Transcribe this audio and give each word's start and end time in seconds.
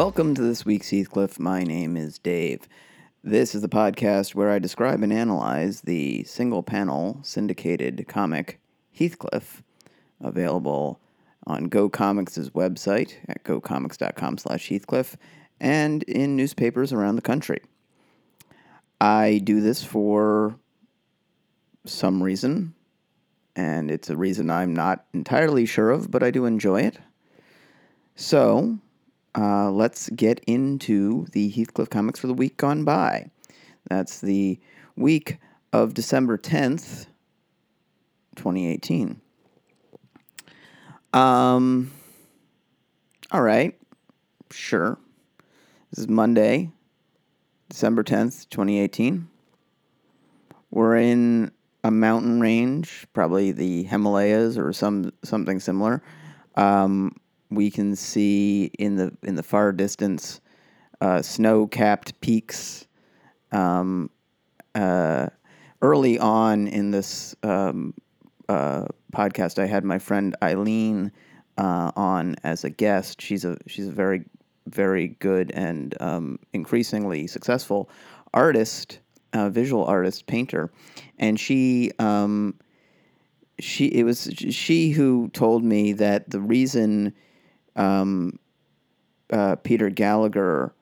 Welcome 0.00 0.34
to 0.36 0.40
this 0.40 0.64
week's 0.64 0.88
Heathcliff. 0.88 1.38
My 1.38 1.62
name 1.62 1.94
is 1.94 2.18
Dave. 2.18 2.66
This 3.22 3.54
is 3.54 3.60
the 3.60 3.68
podcast 3.68 4.34
where 4.34 4.48
I 4.48 4.58
describe 4.58 5.02
and 5.02 5.12
analyze 5.12 5.82
the 5.82 6.24
single 6.24 6.62
panel 6.62 7.20
syndicated 7.22 8.06
comic 8.08 8.60
Heathcliff, 8.98 9.62
available 10.18 10.98
on 11.46 11.64
Go 11.64 11.90
Comics' 11.90 12.48
website 12.48 13.16
at 13.28 13.44
gocomics.com 13.44 14.38
slash 14.38 14.70
Heathcliff 14.70 15.18
and 15.60 16.02
in 16.04 16.34
newspapers 16.34 16.94
around 16.94 17.16
the 17.16 17.20
country. 17.20 17.60
I 19.02 19.42
do 19.44 19.60
this 19.60 19.84
for 19.84 20.56
some 21.84 22.22
reason, 22.22 22.72
and 23.54 23.90
it's 23.90 24.08
a 24.08 24.16
reason 24.16 24.48
I'm 24.48 24.72
not 24.72 25.04
entirely 25.12 25.66
sure 25.66 25.90
of, 25.90 26.10
but 26.10 26.22
I 26.22 26.30
do 26.30 26.46
enjoy 26.46 26.84
it. 26.84 26.98
So, 28.16 28.78
uh, 29.36 29.70
let's 29.70 30.08
get 30.10 30.40
into 30.46 31.26
the 31.32 31.48
Heathcliff 31.50 31.90
comics 31.90 32.20
for 32.20 32.26
the 32.26 32.34
week 32.34 32.56
gone 32.56 32.84
by. 32.84 33.30
That's 33.88 34.20
the 34.20 34.58
week 34.96 35.38
of 35.72 35.94
December 35.94 36.36
10th, 36.36 37.06
2018. 38.36 39.20
Um, 41.12 41.90
all 43.30 43.42
right, 43.42 43.78
sure. 44.50 44.98
This 45.90 46.00
is 46.00 46.08
Monday, 46.08 46.70
December 47.68 48.04
10th, 48.04 48.48
2018. 48.50 49.28
We're 50.70 50.96
in 50.96 51.50
a 51.82 51.90
mountain 51.90 52.40
range, 52.40 53.06
probably 53.12 53.52
the 53.52 53.84
Himalayas 53.84 54.56
or 54.56 54.72
some 54.72 55.12
something 55.24 55.58
similar. 55.58 56.02
Um, 56.54 57.16
we 57.50 57.70
can 57.70 57.96
see 57.96 58.70
in 58.78 58.96
the 58.96 59.16
in 59.22 59.34
the 59.34 59.42
far 59.42 59.72
distance 59.72 60.40
uh, 61.00 61.22
snow-capped 61.22 62.20
peaks. 62.20 62.86
Um, 63.52 64.10
uh, 64.74 65.28
early 65.82 66.18
on 66.18 66.68
in 66.68 66.90
this 66.90 67.34
um, 67.42 67.94
uh, 68.48 68.86
podcast, 69.12 69.58
I 69.58 69.66
had 69.66 69.84
my 69.84 69.98
friend 69.98 70.36
Eileen 70.42 71.10
uh, 71.58 71.90
on 71.96 72.36
as 72.44 72.64
a 72.64 72.70
guest. 72.70 73.20
She's 73.20 73.44
a 73.44 73.56
she's 73.66 73.88
a 73.88 73.92
very 73.92 74.24
very 74.66 75.08
good 75.18 75.50
and 75.52 76.00
um, 76.00 76.38
increasingly 76.52 77.26
successful 77.26 77.90
artist, 78.32 79.00
uh, 79.32 79.48
visual 79.50 79.84
artist, 79.84 80.26
painter, 80.26 80.70
and 81.18 81.38
she 81.40 81.90
um, 81.98 82.54
she 83.58 83.86
it 83.86 84.04
was 84.04 84.30
she 84.50 84.90
who 84.90 85.28
told 85.32 85.64
me 85.64 85.92
that 85.92 86.30
the 86.30 86.40
reason 86.40 87.12
um, 87.80 88.38
uh, 89.32 89.56
Peter 89.56 89.88
Gallagher 89.90 90.74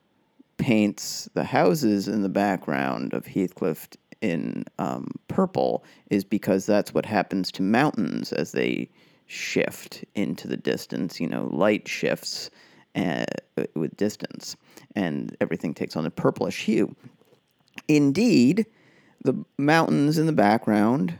paints 0.56 1.28
the 1.34 1.44
houses 1.44 2.08
in 2.08 2.22
the 2.22 2.28
background 2.28 3.14
of 3.14 3.26
Heathcliff 3.26 3.88
in 4.20 4.64
um, 4.80 5.12
purple 5.28 5.84
is 6.10 6.24
because 6.24 6.66
that's 6.66 6.92
what 6.92 7.06
happens 7.06 7.52
to 7.52 7.62
mountains 7.62 8.32
as 8.32 8.50
they 8.50 8.90
shift 9.26 10.04
into 10.16 10.48
the 10.48 10.56
distance. 10.56 11.20
You 11.20 11.28
know, 11.28 11.48
light 11.52 11.86
shifts 11.86 12.50
uh, 12.96 13.24
with 13.74 13.96
distance, 13.96 14.56
and 14.96 15.36
everything 15.40 15.74
takes 15.74 15.94
on 15.94 16.04
a 16.04 16.10
purplish 16.10 16.64
hue. 16.64 16.96
Indeed, 17.86 18.66
the 19.22 19.44
mountains 19.56 20.18
in 20.18 20.26
the 20.26 20.32
background 20.32 21.16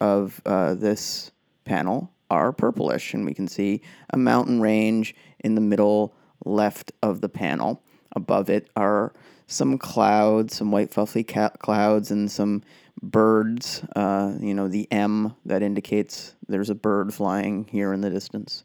of 0.00 0.42
uh, 0.44 0.74
this 0.74 1.30
panel 1.64 2.10
are 2.30 2.52
purplish, 2.52 3.14
and 3.14 3.24
we 3.24 3.34
can 3.34 3.48
see 3.48 3.82
a 4.10 4.16
mountain 4.16 4.60
range 4.60 5.14
in 5.40 5.54
the 5.54 5.60
middle 5.60 6.14
left 6.44 6.92
of 7.02 7.20
the 7.20 7.28
panel. 7.28 7.82
Above 8.12 8.48
it 8.50 8.68
are 8.76 9.12
some 9.46 9.78
clouds, 9.78 10.56
some 10.56 10.70
white 10.70 10.92
fluffy 10.92 11.24
ca- 11.24 11.50
clouds, 11.58 12.10
and 12.10 12.30
some 12.30 12.62
birds. 13.02 13.82
Uh, 13.96 14.34
you 14.40 14.54
know, 14.54 14.68
the 14.68 14.90
M 14.92 15.34
that 15.44 15.62
indicates 15.62 16.34
there's 16.48 16.70
a 16.70 16.74
bird 16.74 17.12
flying 17.12 17.66
here 17.70 17.92
in 17.92 18.00
the 18.00 18.10
distance. 18.10 18.64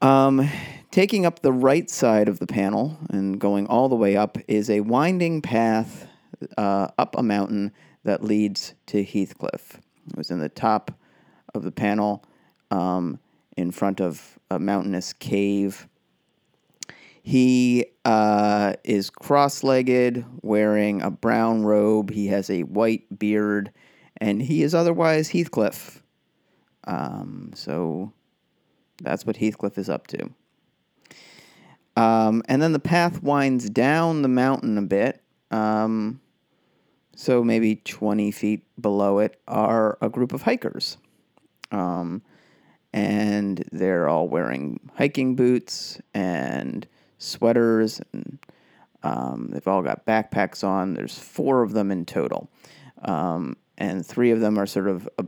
Um, 0.00 0.48
taking 0.92 1.26
up 1.26 1.40
the 1.40 1.52
right 1.52 1.90
side 1.90 2.28
of 2.28 2.38
the 2.38 2.46
panel 2.46 2.96
and 3.10 3.40
going 3.40 3.66
all 3.66 3.88
the 3.88 3.96
way 3.96 4.16
up 4.16 4.38
is 4.46 4.70
a 4.70 4.80
winding 4.80 5.42
path 5.42 6.06
uh, 6.56 6.88
up 6.96 7.16
a 7.18 7.22
mountain 7.22 7.72
that 8.04 8.22
leads 8.22 8.74
to 8.86 9.02
Heathcliff. 9.02 9.80
It 10.10 10.16
was 10.16 10.30
in 10.30 10.38
the 10.38 10.48
top 10.48 10.92
of 11.54 11.62
the 11.62 11.72
panel 11.72 12.24
um, 12.70 13.18
in 13.56 13.70
front 13.70 14.00
of 14.00 14.38
a 14.50 14.58
mountainous 14.58 15.12
cave. 15.12 15.88
He 17.22 17.86
uh, 18.04 18.74
is 18.84 19.10
cross 19.10 19.62
legged, 19.62 20.24
wearing 20.42 21.02
a 21.02 21.10
brown 21.10 21.64
robe. 21.64 22.10
He 22.10 22.28
has 22.28 22.48
a 22.48 22.62
white 22.62 23.18
beard, 23.18 23.72
and 24.16 24.40
he 24.40 24.62
is 24.62 24.74
otherwise 24.74 25.28
Heathcliff. 25.28 26.02
Um, 26.84 27.50
so 27.54 28.12
that's 29.02 29.26
what 29.26 29.36
Heathcliff 29.36 29.76
is 29.76 29.90
up 29.90 30.06
to. 30.06 30.30
Um, 31.96 32.42
and 32.48 32.62
then 32.62 32.72
the 32.72 32.78
path 32.78 33.22
winds 33.22 33.68
down 33.68 34.22
the 34.22 34.28
mountain 34.28 34.78
a 34.78 34.82
bit. 34.82 35.20
Um, 35.50 36.20
so 37.16 37.42
maybe 37.42 37.76
20 37.76 38.30
feet 38.30 38.64
below 38.80 39.18
it 39.18 39.40
are 39.48 39.98
a 40.00 40.08
group 40.08 40.32
of 40.32 40.42
hikers. 40.42 40.96
Um, 41.72 42.22
and 42.92 43.64
they're 43.72 44.08
all 44.08 44.28
wearing 44.28 44.80
hiking 44.94 45.36
boots 45.36 46.00
and 46.14 46.86
sweaters 47.18 48.00
and 48.12 48.38
um, 49.02 49.50
they've 49.52 49.68
all 49.68 49.82
got 49.82 50.06
backpacks 50.06 50.64
on. 50.64 50.94
There's 50.94 51.18
four 51.18 51.62
of 51.62 51.72
them 51.72 51.90
in 51.90 52.04
total. 52.04 52.50
Um, 53.02 53.56
and 53.76 54.04
three 54.04 54.30
of 54.30 54.40
them 54.40 54.58
are 54.58 54.66
sort 54.66 54.88
of 54.88 55.08
uh, 55.18 55.22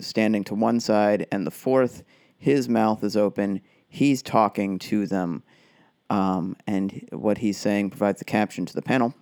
standing 0.00 0.44
to 0.44 0.54
one 0.54 0.78
side, 0.80 1.26
and 1.32 1.46
the 1.46 1.50
fourth, 1.50 2.04
his 2.36 2.68
mouth 2.68 3.02
is 3.02 3.16
open. 3.16 3.60
He's 3.88 4.22
talking 4.22 4.78
to 4.80 5.06
them, 5.06 5.42
um, 6.10 6.56
and 6.66 7.08
what 7.10 7.38
he's 7.38 7.58
saying 7.58 7.90
provides 7.90 8.20
the 8.20 8.24
caption 8.24 8.66
to 8.66 8.74
the 8.74 8.82
panel. 8.82 9.14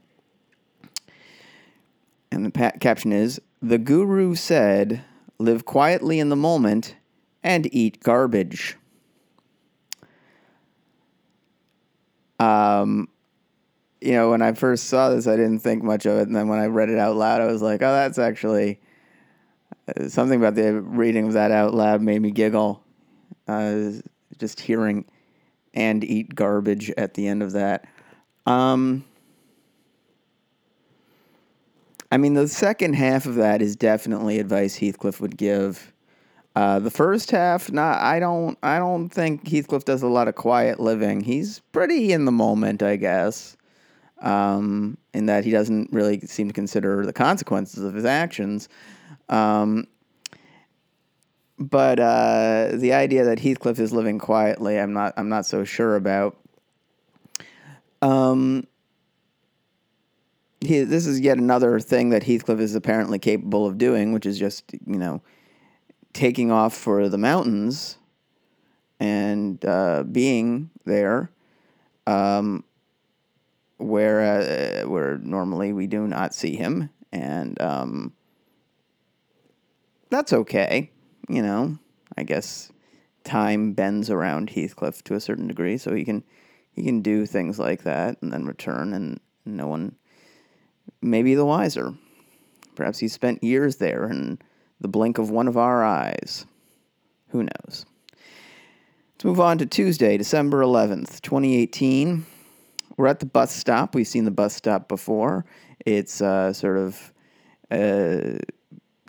And 2.31 2.45
the 2.45 2.51
pa- 2.51 2.73
caption 2.81 3.13
is 3.13 3.41
The 3.63 3.79
Guru 3.79 4.35
said, 4.35 5.03
Live 5.39 5.65
quietly 5.65 6.19
in 6.19 6.29
the 6.29 6.37
moment 6.37 6.97
and 7.47 7.73
eat 7.73 8.03
garbage. 8.03 8.77
Um, 12.41 13.09
you 14.01 14.13
know, 14.13 14.31
when 14.31 14.43
I 14.43 14.53
first 14.53 14.87
saw 14.87 15.11
this, 15.11 15.29
I 15.29 15.37
didn't 15.37 15.61
think 15.61 15.85
much 15.85 16.07
of 16.07 16.19
it, 16.19 16.27
and 16.27 16.35
then 16.35 16.49
when 16.49 16.59
I 16.59 16.67
read 16.67 16.91
it 16.91 16.99
out 16.99 17.15
loud, 17.15 17.41
I 17.41 17.47
was 17.47 17.63
like, 17.63 17.83
"Oh, 17.83 17.93
that's 17.93 18.19
actually 18.19 18.81
uh, 19.89 20.09
something 20.09 20.41
about 20.41 20.57
the 20.57 20.81
reading 20.81 21.29
of 21.29 21.35
that 21.35 21.53
out 21.53 21.73
loud 21.73 22.03
made 22.03 22.21
me 22.21 22.33
giggle." 22.33 22.83
Uh, 23.47 23.93
just 24.39 24.59
hearing 24.59 25.05
"and 25.73 26.03
eat 26.03 26.35
garbage" 26.35 26.91
at 26.99 27.15
the 27.15 27.29
end 27.29 27.45
of 27.45 27.53
that. 27.53 27.87
Um, 28.45 29.05
I 32.11 32.17
mean, 32.17 32.35
the 32.35 32.49
second 32.49 32.95
half 32.95 33.25
of 33.25 33.37
that 33.37 33.63
is 33.63 33.77
definitely 33.77 34.41
advice 34.41 34.75
Heathcliff 34.75 35.21
would 35.21 35.37
give 35.37 35.93
uh, 36.57 36.79
the 36.79 36.91
first 36.91 37.31
half, 37.31 37.71
not 37.71 38.01
I 38.01 38.19
don't 38.19 38.57
I 38.63 38.79
don't 38.79 39.11
think 39.11 39.47
Heathcliff 39.47 39.85
does 39.85 40.03
a 40.03 40.07
lot 40.07 40.27
of 40.27 40.37
quiet 40.37 40.81
living. 40.81 41.21
He's 41.21 41.59
pretty 41.71 42.15
in 42.15 42.25
the 42.25 42.33
moment, 42.33 42.83
I 42.83 42.97
guess. 42.97 43.59
Um, 44.23 44.97
in 45.13 45.27
that 45.27 45.45
he 45.45 45.51
doesn't 45.51 45.93
really 45.93 46.21
seem 46.21 46.49
to 46.49 46.55
consider 46.55 47.05
the 47.05 47.13
consequences 47.13 47.85
of 47.85 47.93
his 47.93 48.07
actions. 48.07 48.71
Um, 49.29 49.87
but 51.59 52.01
uh, 52.01 52.71
the 52.73 52.95
idea 52.95 53.25
that 53.25 53.39
Heathcliff 53.39 53.79
is 53.79 53.93
living 53.93 54.19
quietly, 54.19 54.81
I'm 54.81 54.95
not 54.95 55.13
I'm 55.19 55.29
not 55.29 55.45
so 55.45 55.63
sure 55.63 55.95
about. 55.95 56.39
Um, 58.01 58.67
he, 60.63 60.85
this 60.85 61.07
is 61.07 61.21
yet 61.21 61.37
another 61.37 61.81
thing 61.81 62.09
that 62.11 62.23
Heathcliff 62.23 62.61
is 62.61 62.75
apparently 62.75 63.19
capable 63.19 63.67
of 63.67 63.77
doing, 63.77 64.15
which 64.15 64.25
is 64.25 64.39
just 64.39 64.65
you 64.87 64.99
know 64.99 65.21
taking 66.17 66.51
off 66.51 66.75
for 66.75 67.11
the 67.11 67.19
mountains 67.19 67.99
and 68.99 69.63
uh, 69.67 70.03
being 70.11 70.71
there, 70.87 71.31
um, 72.07 72.65
where 73.77 74.23
uh, 74.23 74.89
where 74.89 75.19
normally 75.19 75.75
we 75.75 75.87
do 75.87 76.07
not 76.07 76.35
see 76.35 76.57
him, 76.57 76.89
and 77.13 77.61
um, 77.61 78.15
that's 80.09 80.33
okay. 80.33 80.91
You 81.29 81.43
know, 81.43 81.79
I 82.17 82.23
guess 82.23 82.73
time 83.23 83.75
bends 83.75 84.09
around 84.09 84.51
Heathcliff 84.51 85.05
to 85.05 85.15
a 85.15 85.21
certain 85.21 85.47
degree, 85.47 85.77
so 85.77 85.95
he 85.95 86.03
can 86.03 86.25
he 86.73 86.83
can 86.83 87.03
do 87.03 87.27
things 87.27 87.59
like 87.59 87.83
that 87.83 88.17
and 88.23 88.33
then 88.33 88.47
return, 88.47 88.95
and 88.95 89.21
no 89.45 89.67
one 89.67 89.97
may 91.03 91.23
be 91.23 91.35
the 91.35 91.45
wiser. 91.45 91.95
Perhaps 92.75 93.01
he 93.01 93.09
spent 93.09 93.45
years 93.45 93.77
there 93.77 94.07
and 94.07 94.43
the 94.81 94.89
blink 94.89 95.19
of 95.19 95.31
one 95.31 95.49
of 95.49 95.57
our 95.57 95.85
eyes. 95.85 96.47
Who 97.29 97.43
knows? 97.43 97.87
Let's 99.15 99.25
move 99.25 99.41
on 99.41 99.59
to 99.59 99.67
Tuesday, 99.67 100.17
December 100.17 100.61
11th, 100.61 101.21
2018. 101.23 102.27
we're 102.97 103.07
at 103.07 103.21
the 103.21 103.27
bus 103.27 103.53
stop. 103.53 103.95
We've 103.95 104.07
seen 104.07 104.25
the 104.25 104.31
bus 104.31 104.55
stop 104.55 104.89
before. 104.89 105.47
It's 105.85 106.21
uh, 106.21 106.53
sort 106.53 106.79
of 106.79 107.13
uh, 107.71 108.39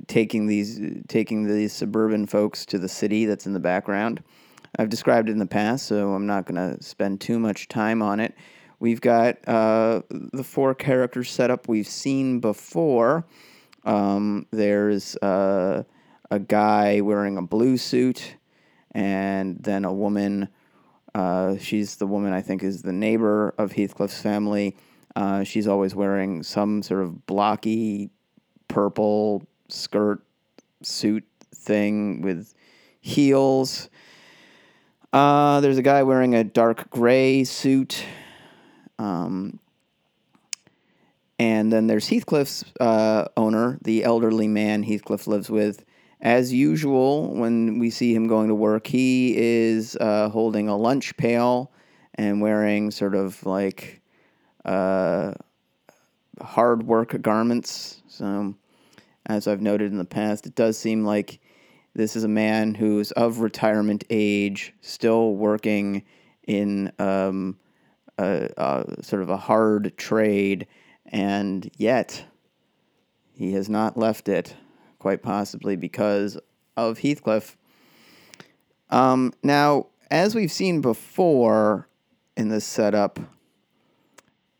taking 0.07 0.47
these 0.47 0.79
taking 1.07 1.47
these 1.47 1.73
suburban 1.73 2.25
folks 2.25 2.65
to 2.67 2.77
the 2.77 2.87
city 2.87 3.25
that's 3.25 3.45
in 3.45 3.53
the 3.53 3.59
background. 3.59 4.23
I've 4.79 4.89
described 4.89 5.29
it 5.29 5.33
in 5.33 5.39
the 5.39 5.45
past, 5.45 5.87
so 5.87 6.13
I'm 6.13 6.27
not 6.27 6.45
going 6.45 6.55
to 6.55 6.81
spend 6.83 7.21
too 7.21 7.39
much 7.39 7.67
time 7.67 8.01
on 8.01 8.19
it. 8.19 8.35
We've 8.79 9.01
got 9.01 9.37
uh, 9.47 10.01
the 10.09 10.43
four 10.43 10.75
characters 10.75 11.31
set 11.31 11.49
up 11.49 11.67
we've 11.67 11.87
seen 11.87 12.39
before. 12.39 13.25
Um, 13.87 14.45
there's 14.51 15.15
uh, 15.17 15.83
a 16.29 16.39
guy 16.39 17.01
wearing 17.01 17.37
a 17.37 17.41
blue 17.41 17.77
suit, 17.77 18.35
and 18.91 19.57
then 19.63 19.85
a 19.85 19.93
woman. 19.93 20.49
Uh, 21.15 21.57
she's 21.57 21.95
the 21.95 22.05
woman 22.05 22.33
I 22.33 22.41
think 22.41 22.61
is 22.61 22.83
the 22.83 22.93
neighbor 22.93 23.55
of 23.57 23.71
Heathcliff's 23.71 24.21
family. 24.21 24.75
Uh, 25.15 25.43
she's 25.43 25.67
always 25.67 25.95
wearing 25.95 26.43
some 26.43 26.83
sort 26.83 27.01
of 27.01 27.25
blocky 27.25 28.11
purple 28.67 29.47
skirt 29.69 30.21
suit 30.83 31.23
thing 31.55 32.21
with 32.21 32.53
heels. 32.99 33.89
Uh, 35.13 35.61
there's 35.61 35.77
a 35.77 35.81
guy 35.81 36.03
wearing 36.03 36.35
a 36.35 36.43
dark 36.43 36.89
gray 36.89 37.45
suit. 37.45 38.03
Um, 38.99 39.59
and 41.39 41.71
then 41.71 41.87
there's 41.87 42.07
Heathcliff's 42.07 42.65
uh, 42.79 43.25
owner, 43.37 43.77
the 43.81 44.03
elderly 44.03 44.47
man 44.47 44.83
Heathcliff 44.83 45.27
lives 45.27 45.49
with. 45.49 45.85
As 46.19 46.51
usual, 46.51 47.35
when 47.35 47.77
we 47.77 47.91
see 47.91 48.15
him 48.15 48.27
going 48.27 48.47
to 48.47 48.55
work, 48.55 48.87
he 48.87 49.35
is 49.37 49.95
uh, 49.97 50.29
holding 50.29 50.67
a 50.67 50.75
lunch 50.75 51.15
pail 51.15 51.71
and 52.15 52.41
wearing 52.41 52.89
sort 52.89 53.13
of 53.13 53.45
like 53.45 54.01
uh, 54.65 55.33
hard 56.41 56.83
work 56.83 57.21
garments. 57.21 58.01
So, 58.07 58.55
as 59.27 59.47
I've 59.47 59.61
noted 59.61 59.91
in 59.91 59.99
the 59.99 60.05
past, 60.05 60.47
it 60.47 60.55
does 60.55 60.75
seem 60.75 61.05
like 61.05 61.39
this 61.93 62.15
is 62.15 62.23
a 62.23 62.29
man 62.29 62.73
who's 62.73 63.11
of 63.11 63.39
retirement 63.39 64.03
age, 64.09 64.73
still 64.81 65.35
working 65.35 66.03
in 66.47 66.91
um, 66.97 67.59
a, 68.17 68.49
a 68.57 69.03
sort 69.03 69.21
of 69.21 69.29
a 69.29 69.37
hard 69.37 69.95
trade 69.97 70.65
and 71.07 71.69
yet 71.77 72.25
he 73.33 73.53
has 73.53 73.69
not 73.69 73.97
left 73.97 74.29
it, 74.29 74.55
quite 74.99 75.21
possibly 75.21 75.75
because 75.75 76.37
of 76.75 76.99
Heathcliff. 76.99 77.57
Um, 78.89 79.33
now, 79.43 79.87
as 80.09 80.35
we've 80.35 80.51
seen 80.51 80.81
before 80.81 81.87
in 82.35 82.49
this 82.49 82.65
setup, 82.65 83.19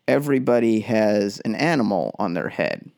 everybody 0.06 0.80
has 0.80 1.40
an 1.40 1.54
animal 1.54 2.14
on 2.18 2.34
their 2.34 2.48
head. 2.48 2.90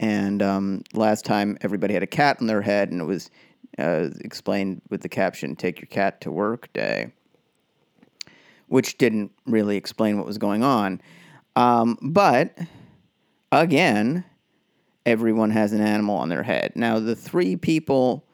And 0.00 0.42
um, 0.42 0.82
last 0.92 1.24
time, 1.24 1.56
everybody 1.60 1.94
had 1.94 2.02
a 2.02 2.06
cat 2.06 2.38
on 2.40 2.46
their 2.46 2.62
head, 2.62 2.90
and 2.90 3.00
it 3.00 3.04
was 3.04 3.30
uh, 3.78 4.08
explained 4.20 4.82
with 4.90 5.02
the 5.02 5.08
caption, 5.08 5.56
Take 5.56 5.80
Your 5.80 5.86
Cat 5.86 6.20
to 6.22 6.30
Work 6.30 6.72
Day, 6.72 7.12
which 8.66 8.98
didn't 8.98 9.32
really 9.46 9.76
explain 9.76 10.16
what 10.18 10.26
was 10.26 10.38
going 10.38 10.62
on. 10.62 11.00
Um, 11.56 11.98
but 12.00 12.56
again, 13.52 14.24
everyone 15.06 15.50
has 15.50 15.72
an 15.72 15.80
animal 15.80 16.16
on 16.16 16.28
their 16.28 16.42
head. 16.42 16.72
Now, 16.74 16.98
the 16.98 17.16
three 17.16 17.56
people 17.56 18.26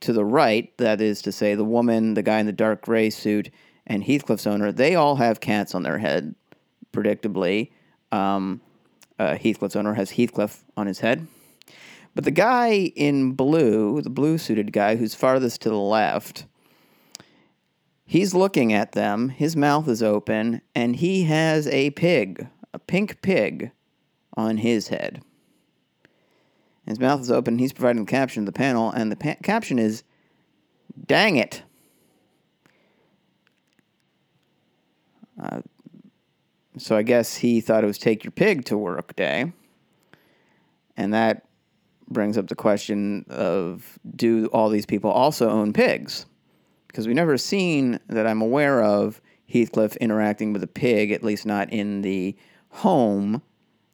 to 0.00 0.12
the 0.12 0.24
right, 0.24 0.76
that 0.78 1.00
is 1.00 1.22
to 1.22 1.32
say, 1.32 1.54
the 1.54 1.64
woman, 1.64 2.14
the 2.14 2.22
guy 2.22 2.38
in 2.40 2.46
the 2.46 2.52
dark 2.52 2.82
gray 2.82 3.10
suit, 3.10 3.50
and 3.86 4.04
Heathcliff's 4.04 4.46
owner, 4.46 4.70
they 4.70 4.94
all 4.94 5.16
have 5.16 5.40
cats 5.40 5.74
on 5.74 5.82
their 5.82 5.98
head, 5.98 6.34
predictably. 6.92 7.72
Um, 8.12 8.60
uh, 9.18 9.36
Heathcliff's 9.36 9.76
owner 9.76 9.94
has 9.94 10.12
Heathcliff 10.12 10.64
on 10.76 10.86
his 10.86 11.00
head. 11.00 11.26
But 12.14 12.24
the 12.24 12.30
guy 12.30 12.92
in 12.96 13.32
blue, 13.32 14.00
the 14.02 14.10
blue 14.10 14.38
suited 14.38 14.72
guy 14.72 14.96
who's 14.96 15.14
farthest 15.14 15.62
to 15.62 15.70
the 15.70 15.76
left, 15.76 16.46
He's 18.10 18.32
looking 18.32 18.72
at 18.72 18.92
them, 18.92 19.28
his 19.28 19.54
mouth 19.54 19.86
is 19.86 20.02
open, 20.02 20.62
and 20.74 20.96
he 20.96 21.24
has 21.24 21.66
a 21.66 21.90
pig, 21.90 22.48
a 22.72 22.78
pink 22.78 23.20
pig, 23.20 23.70
on 24.34 24.56
his 24.56 24.88
head. 24.88 25.20
His 26.86 26.98
mouth 26.98 27.20
is 27.20 27.30
open, 27.30 27.58
he's 27.58 27.74
providing 27.74 28.06
the 28.06 28.10
caption 28.10 28.44
of 28.44 28.46
the 28.46 28.52
panel, 28.52 28.90
and 28.90 29.12
the 29.12 29.16
pa- 29.16 29.36
caption 29.42 29.78
is 29.78 30.04
Dang 31.06 31.36
it. 31.36 31.62
Uh, 35.38 35.60
so 36.78 36.96
I 36.96 37.02
guess 37.02 37.36
he 37.36 37.60
thought 37.60 37.84
it 37.84 37.86
was 37.86 37.98
Take 37.98 38.24
Your 38.24 38.30
Pig 38.30 38.64
to 38.64 38.78
Work 38.78 39.16
Day. 39.16 39.52
And 40.96 41.12
that 41.12 41.46
brings 42.08 42.38
up 42.38 42.48
the 42.48 42.54
question 42.54 43.26
of 43.28 43.98
do 44.16 44.46
all 44.46 44.70
these 44.70 44.86
people 44.86 45.10
also 45.10 45.50
own 45.50 45.74
pigs? 45.74 46.24
Because 46.88 47.06
we've 47.06 47.14
never 47.14 47.38
seen 47.38 48.00
that 48.08 48.26
I'm 48.26 48.42
aware 48.42 48.82
of 48.82 49.20
Heathcliff 49.46 49.96
interacting 49.96 50.52
with 50.52 50.62
a 50.62 50.68
pig, 50.68 51.12
at 51.12 51.22
least 51.22 51.46
not 51.46 51.72
in 51.72 52.02
the 52.02 52.36
home 52.70 53.42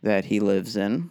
that 0.03 0.25
he 0.25 0.41
lives 0.41 0.77
in. 0.77 1.11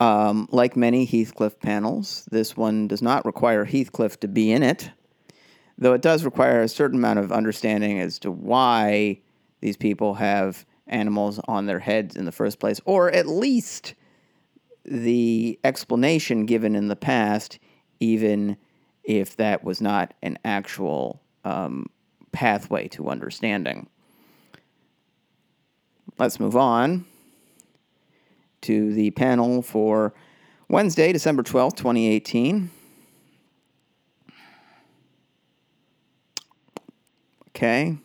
Um, 0.00 0.48
like 0.50 0.76
many 0.76 1.06
Heathcliff 1.06 1.60
panels, 1.60 2.26
this 2.30 2.56
one 2.56 2.88
does 2.88 3.00
not 3.00 3.24
require 3.24 3.64
Heathcliff 3.64 4.18
to 4.20 4.28
be 4.28 4.52
in 4.52 4.62
it, 4.62 4.90
though 5.78 5.94
it 5.94 6.02
does 6.02 6.24
require 6.24 6.60
a 6.60 6.68
certain 6.68 6.98
amount 6.98 7.20
of 7.20 7.32
understanding 7.32 8.00
as 8.00 8.18
to 8.20 8.30
why 8.30 9.20
these 9.60 9.76
people 9.76 10.14
have 10.14 10.66
animals 10.86 11.40
on 11.46 11.66
their 11.66 11.78
heads 11.78 12.16
in 12.16 12.24
the 12.24 12.32
first 12.32 12.58
place, 12.58 12.80
or 12.84 13.10
at 13.12 13.26
least 13.26 13.94
the 14.84 15.58
explanation 15.64 16.44
given 16.44 16.74
in 16.74 16.88
the 16.88 16.96
past, 16.96 17.58
even 18.00 18.56
if 19.04 19.36
that 19.36 19.62
was 19.62 19.80
not 19.80 20.14
an 20.22 20.38
actual 20.44 21.20
um, 21.44 21.86
pathway 22.32 22.88
to 22.88 23.08
understanding. 23.08 23.88
Let's 26.18 26.40
move 26.40 26.56
on 26.56 27.04
to 28.62 28.94
the 28.94 29.10
panel 29.10 29.62
for 29.62 30.14
Wednesday, 30.68 31.12
December 31.12 31.42
12th, 31.42 31.76
2018. 31.76 32.70
Okay. 37.50 37.96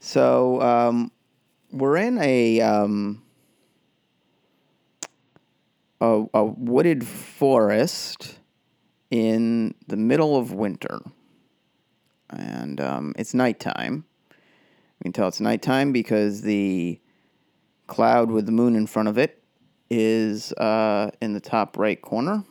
So 0.00 0.60
um, 0.60 1.10
we're 1.72 1.96
in 1.96 2.18
a, 2.18 2.60
um, 2.60 3.22
a, 6.00 6.24
a 6.34 6.44
wooded 6.44 7.06
forest 7.06 8.38
in 9.14 9.72
the 9.86 9.96
middle 9.96 10.36
of 10.36 10.52
winter. 10.52 10.98
And 12.30 12.80
um, 12.80 13.14
it's 13.16 13.32
nighttime. 13.32 14.04
You 14.32 15.04
can 15.04 15.12
tell 15.12 15.28
it's 15.28 15.38
nighttime 15.38 15.92
because 15.92 16.42
the 16.42 17.00
cloud 17.86 18.32
with 18.32 18.46
the 18.46 18.50
moon 18.50 18.74
in 18.74 18.88
front 18.88 19.08
of 19.08 19.16
it 19.16 19.40
is 19.88 20.52
uh, 20.54 21.12
in 21.22 21.32
the 21.32 21.38
top 21.38 21.78
right 21.78 22.02
corner. 22.02 22.42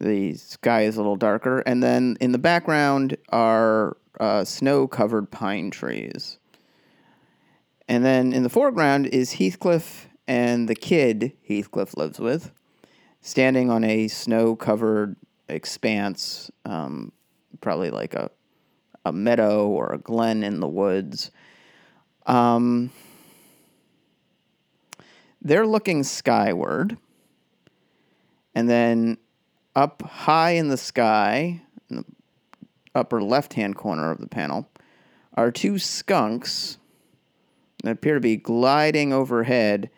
The 0.00 0.32
sky 0.36 0.84
is 0.84 0.96
a 0.96 1.00
little 1.00 1.16
darker. 1.16 1.58
And 1.58 1.82
then 1.82 2.16
in 2.18 2.32
the 2.32 2.38
background 2.38 3.18
are 3.28 3.98
uh, 4.18 4.42
snow 4.44 4.86
covered 4.86 5.30
pine 5.30 5.70
trees. 5.70 6.38
And 7.86 8.02
then 8.02 8.32
in 8.32 8.42
the 8.42 8.48
foreground 8.48 9.08
is 9.08 9.32
Heathcliff 9.32 10.08
and 10.26 10.66
the 10.66 10.74
kid 10.74 11.32
Heathcliff 11.46 11.94
lives 11.94 12.18
with, 12.18 12.52
standing 13.26 13.70
on 13.70 13.82
a 13.82 14.06
snow 14.06 14.54
covered 14.54 15.16
expanse, 15.48 16.48
um, 16.64 17.10
probably 17.60 17.90
like 17.90 18.14
a 18.14 18.30
a 19.04 19.12
meadow 19.12 19.66
or 19.68 19.92
a 19.92 19.98
glen 19.98 20.42
in 20.42 20.60
the 20.60 20.68
woods. 20.68 21.30
Um, 22.26 22.90
they're 25.42 25.66
looking 25.66 26.02
skyward, 26.02 26.96
and 28.54 28.68
then 28.68 29.18
up 29.74 30.02
high 30.02 30.52
in 30.52 30.68
the 30.68 30.76
sky, 30.76 31.62
in 31.90 31.96
the 31.96 32.04
upper 32.94 33.20
left 33.20 33.54
hand 33.54 33.74
corner 33.74 34.12
of 34.12 34.18
the 34.18 34.28
panel, 34.28 34.68
are 35.34 35.50
two 35.50 35.80
skunks 35.80 36.78
that 37.82 37.90
appear 37.90 38.14
to 38.14 38.20
be 38.20 38.36
gliding 38.36 39.12
overhead 39.12 39.90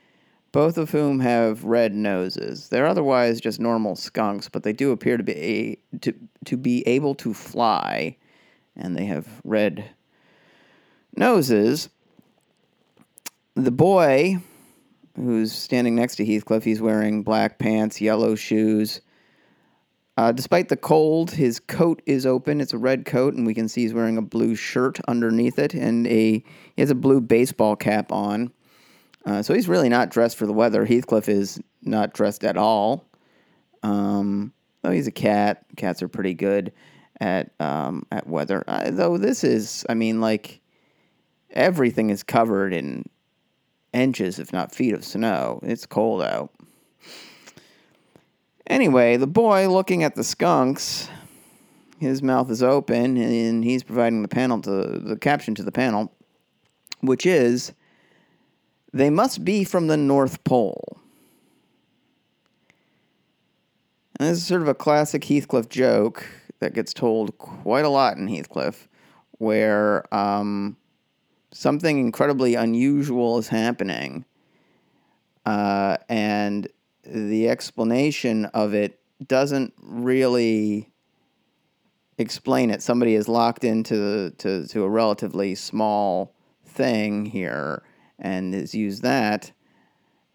both 0.53 0.79
of 0.79 0.91
whom 0.91 1.21
have 1.21 1.65
red 1.65 1.95
noses. 1.95 2.69
They're 2.69 2.87
otherwise 2.87 3.41
just 3.41 3.61
normal 3.61 3.97
skunks, 3.97 4.49
but 4.49 4.63
they 4.63 4.73
do 4.73 4.93
appear 4.93 5.17
to 5.17 5.23
be 5.23 5.33
a, 5.33 5.99
to 5.99 6.15
to 6.47 6.57
be 6.57 6.87
able 6.87 7.15
to 7.17 7.35
fly, 7.35 8.17
and 8.77 8.97
they 8.97 9.05
have 9.05 9.27
red 9.45 9.85
noses. 11.17 11.89
The 13.55 13.71
boy 13.71 14.39
who's 15.17 15.53
standing 15.53 15.97
next 15.97 16.17
to 16.17 16.25
Heathcliff, 16.25 16.65
he's 16.65 16.81
wearing 16.81 17.23
black 17.25 17.59
pants, 17.59 18.01
yellow 18.01 18.35
shoes, 18.37 19.01
Uh, 20.19 20.33
despite 20.33 20.69
the 20.69 20.77
cold, 20.77 21.31
his 21.31 21.61
coat 21.61 22.03
is 22.05 22.27
open. 22.27 22.61
It's 22.61 22.73
a 22.73 22.79
red 22.79 23.05
coat, 23.05 23.35
and 23.35 23.47
we 23.47 23.55
can 23.55 23.69
see 23.69 23.83
he's 23.83 23.95
wearing 23.95 24.17
a 24.17 24.23
blue 24.23 24.57
shirt 24.57 24.99
underneath 25.07 25.61
it, 25.61 25.75
and 25.75 26.09
a 26.09 26.43
he 26.75 26.83
has 26.83 26.91
a 26.91 26.97
blue 26.97 27.21
baseball 27.21 27.77
cap 27.77 28.11
on. 28.11 28.51
Uh, 29.25 29.43
so 29.43 29.55
he's 29.55 29.69
really 29.69 29.89
not 29.89 30.11
dressed 30.11 30.37
for 30.37 30.47
the 30.47 30.53
weather. 30.53 30.85
Heathcliff 30.85 31.29
is 31.29 31.61
not 31.83 32.15
dressed 32.15 32.45
at 32.45 32.57
all. 32.57 33.05
Um, 33.83 34.53
though 34.83 34.91
he's 34.91 35.07
a 35.07 35.13
cat. 35.13 35.65
Cats 35.77 36.03
are 36.03 36.09
pretty 36.09 36.35
good 36.35 36.73
at 37.21 37.51
um, 37.61 38.07
at 38.11 38.27
weather. 38.27 38.65
Uh, 38.67 38.91
though 38.91 39.19
this 39.19 39.45
is, 39.45 39.85
I 39.89 39.95
mean, 39.95 40.21
like 40.21 40.61
everything 41.51 42.11
is 42.11 42.23
covered 42.23 42.73
in 42.73 43.05
inches, 43.93 44.39
if 44.39 44.53
not 44.53 44.75
feet, 44.75 44.95
of 44.95 45.05
snow. 45.05 45.61
It's 45.63 45.87
cold 45.87 46.23
out. 46.23 46.53
Anyway, 48.67 49.17
the 49.17 49.27
boy 49.27 49.69
looking 49.69 50.03
at 50.05 50.15
the 50.15 50.25
skunks, 50.25 51.09
his 51.99 52.23
mouth 52.23 52.51
is 52.51 52.63
open, 52.63 53.17
and 53.17 53.65
he's 53.65 53.83
providing 53.83 54.23
the 54.23 54.29
panel 54.29 54.61
to 54.61 54.71
the 54.71 55.17
caption 55.17 55.55
to 55.55 55.63
the 55.63 55.73
panel, 55.73 56.13
which 57.01 57.25
is, 57.25 57.73
"They 58.93 59.11
must 59.11 59.45
be 59.45 59.65
from 59.65 59.87
the 59.87 59.97
North 59.97 60.43
Pole." 60.45 60.99
And 64.19 64.29
this 64.29 64.39
is 64.39 64.47
sort 64.47 64.63
of 64.63 64.69
a 64.69 64.75
classic 64.75 65.25
Heathcliff 65.25 65.69
joke 65.69 66.27
that 66.59 66.75
gets 66.75 66.93
told 66.93 67.39
quite 67.39 67.85
a 67.85 67.89
lot 67.89 68.17
in 68.17 68.27
Heathcliff, 68.27 68.89
where 69.39 70.13
um, 70.13 70.77
something 71.53 71.99
incredibly 71.99 72.57
unusual 72.57 73.39
is 73.39 73.49
happening, 73.49 74.25
uh, 75.47 75.99
and 76.09 76.69
the 77.05 77.49
explanation 77.49 78.47
of 78.47 78.75
it 78.75 78.99
doesn't 79.27 79.73
really 79.81 80.91
explain 82.19 82.71
it. 82.71 82.83
Somebody 82.83 83.15
is 83.15 83.29
locked 83.29 83.63
into 83.63 84.31
to, 84.39 84.67
to 84.67 84.83
a 84.83 84.89
relatively 84.89 85.55
small 85.55 86.35
thing 86.65 87.25
here 87.25 87.83
and 88.19 88.55
has 88.55 88.75
used 88.75 89.03
that 89.03 89.53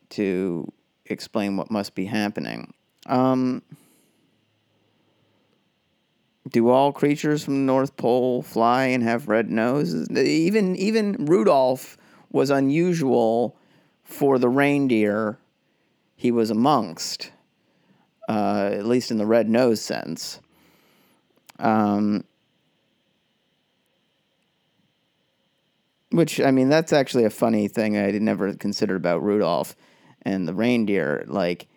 to 0.09 0.71
explain 1.05 1.57
what 1.57 1.71
must 1.71 1.95
be 1.95 2.05
happening. 2.05 2.73
Um, 3.07 3.61
do 6.49 6.69
all 6.69 6.91
creatures 6.91 7.43
from 7.43 7.53
the 7.55 7.71
North 7.71 7.97
Pole 7.97 8.41
fly 8.41 8.85
and 8.85 9.03
have 9.03 9.27
red 9.27 9.49
noses? 9.49 10.09
Even 10.09 10.75
even 10.75 11.25
Rudolph 11.25 11.97
was 12.31 12.49
unusual 12.49 13.55
for 14.03 14.37
the 14.37 14.49
reindeer 14.49 15.37
he 16.15 16.31
was 16.31 16.49
amongst, 16.49 17.31
uh, 18.29 18.69
at 18.73 18.85
least 18.85 19.11
in 19.11 19.17
the 19.17 19.25
red 19.25 19.49
nose 19.49 19.81
sense. 19.81 20.39
Um, 21.59 22.23
which 26.13 26.39
I 26.39 26.51
mean, 26.51 26.70
that's 26.70 26.93
actually 26.93 27.25
a 27.25 27.32
funny 27.32 27.67
thing 27.67 27.98
I 27.98 28.12
never 28.12 28.53
considered 28.53 28.98
about 28.98 29.24
Rudolph 29.24 29.75
and 30.22 30.48
the 30.48 30.53
reindeer. 30.53 31.25
Like, 31.27 31.67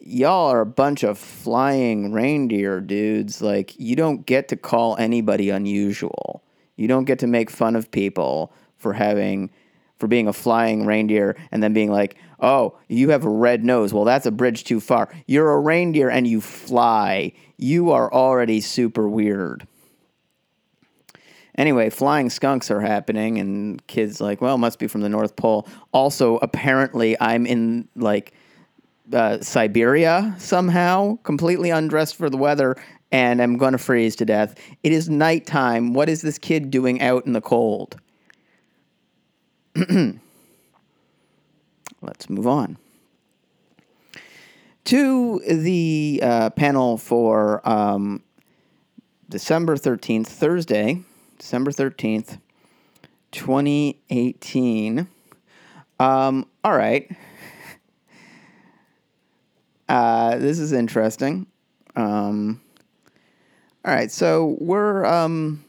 y'all 0.00 0.50
are 0.50 0.60
a 0.60 0.66
bunch 0.66 1.04
of 1.04 1.18
flying 1.18 2.12
reindeer 2.12 2.80
dudes. 2.80 3.40
Like, 3.40 3.78
you 3.78 3.94
don't 3.94 4.26
get 4.26 4.48
to 4.48 4.56
call 4.56 4.96
anybody 4.96 5.50
unusual. 5.50 6.42
You 6.74 6.88
don't 6.88 7.04
get 7.04 7.20
to 7.20 7.28
make 7.28 7.48
fun 7.48 7.76
of 7.76 7.92
people 7.92 8.52
for 8.76 8.92
having 8.92 9.50
for 9.98 10.08
being 10.08 10.26
a 10.26 10.32
flying 10.32 10.84
reindeer 10.84 11.36
and 11.52 11.62
then 11.62 11.72
being 11.72 11.92
like, 11.92 12.16
"Oh, 12.40 12.76
you 12.88 13.10
have 13.10 13.24
a 13.24 13.30
red 13.30 13.64
nose." 13.64 13.94
Well, 13.94 14.02
that's 14.02 14.26
a 14.26 14.32
bridge 14.32 14.64
too 14.64 14.80
far. 14.80 15.08
You're 15.28 15.52
a 15.52 15.60
reindeer 15.60 16.10
and 16.10 16.26
you 16.26 16.40
fly. 16.40 17.34
You 17.56 17.92
are 17.92 18.12
already 18.12 18.60
super 18.60 19.08
weird. 19.08 19.68
Anyway, 21.58 21.90
flying 21.90 22.30
skunks 22.30 22.70
are 22.70 22.80
happening, 22.80 23.38
and 23.38 23.86
kids 23.86 24.20
like, 24.20 24.40
well, 24.40 24.56
must 24.56 24.78
be 24.78 24.86
from 24.86 25.02
the 25.02 25.08
North 25.08 25.36
Pole. 25.36 25.66
Also, 25.92 26.38
apparently, 26.38 27.16
I'm 27.20 27.44
in 27.46 27.88
like 27.94 28.32
uh, 29.12 29.38
Siberia 29.40 30.34
somehow, 30.38 31.18
completely 31.24 31.70
undressed 31.70 32.16
for 32.16 32.30
the 32.30 32.38
weather, 32.38 32.76
and 33.10 33.42
I'm 33.42 33.58
going 33.58 33.72
to 33.72 33.78
freeze 33.78 34.16
to 34.16 34.24
death. 34.24 34.58
It 34.82 34.92
is 34.92 35.10
nighttime. 35.10 35.92
What 35.92 36.08
is 36.08 36.22
this 36.22 36.38
kid 36.38 36.70
doing 36.70 37.02
out 37.02 37.26
in 37.26 37.32
the 37.34 37.42
cold? 37.42 37.96
Let's 42.00 42.30
move 42.30 42.46
on 42.46 42.78
to 44.84 45.38
the 45.40 46.20
uh, 46.22 46.50
panel 46.50 46.98
for 46.98 47.66
um, 47.68 48.22
December 49.28 49.76
13th, 49.76 50.26
Thursday, 50.26 51.02
December 51.42 51.72
13th, 51.72 52.38
2018. 53.32 55.08
Um, 55.98 56.46
all 56.62 56.76
right. 56.76 57.10
Uh, 59.88 60.38
this 60.38 60.60
is 60.60 60.72
interesting. 60.72 61.48
Um, 61.96 62.60
all 63.84 63.92
right, 63.92 64.10
so 64.10 64.56
we're 64.60 65.04
um, 65.04 65.64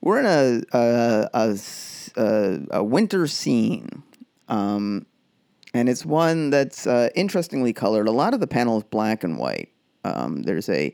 we're 0.00 0.18
in 0.18 0.26
a 0.26 0.62
a, 0.76 1.30
a, 1.32 1.58
a, 2.16 2.58
a 2.72 2.84
winter 2.84 3.28
scene, 3.28 4.02
um, 4.48 5.06
and 5.72 5.88
it's 5.88 6.04
one 6.04 6.50
that's 6.50 6.88
uh, 6.88 7.08
interestingly 7.14 7.72
colored. 7.72 8.08
A 8.08 8.12
lot 8.12 8.34
of 8.34 8.40
the 8.40 8.48
panel 8.48 8.78
is 8.78 8.84
black 8.84 9.22
and 9.22 9.38
white. 9.38 9.70
Um, 10.04 10.42
there's 10.42 10.68
a 10.68 10.92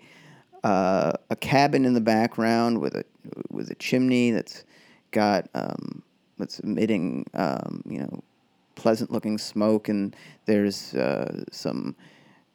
uh, 0.64 1.12
a 1.28 1.36
cabin 1.36 1.84
in 1.84 1.92
the 1.92 2.00
background 2.00 2.80
with 2.80 2.96
a 2.96 3.04
with 3.50 3.70
a 3.70 3.74
chimney 3.76 4.30
that's 4.30 4.64
got 5.10 5.48
um, 5.54 6.02
that's 6.38 6.58
emitting 6.60 7.26
um, 7.34 7.82
you 7.86 8.00
know 8.00 8.24
pleasant 8.74 9.10
looking 9.10 9.38
smoke, 9.38 9.88
and 9.88 10.16
there's 10.46 10.94
uh, 10.94 11.44
some 11.52 11.94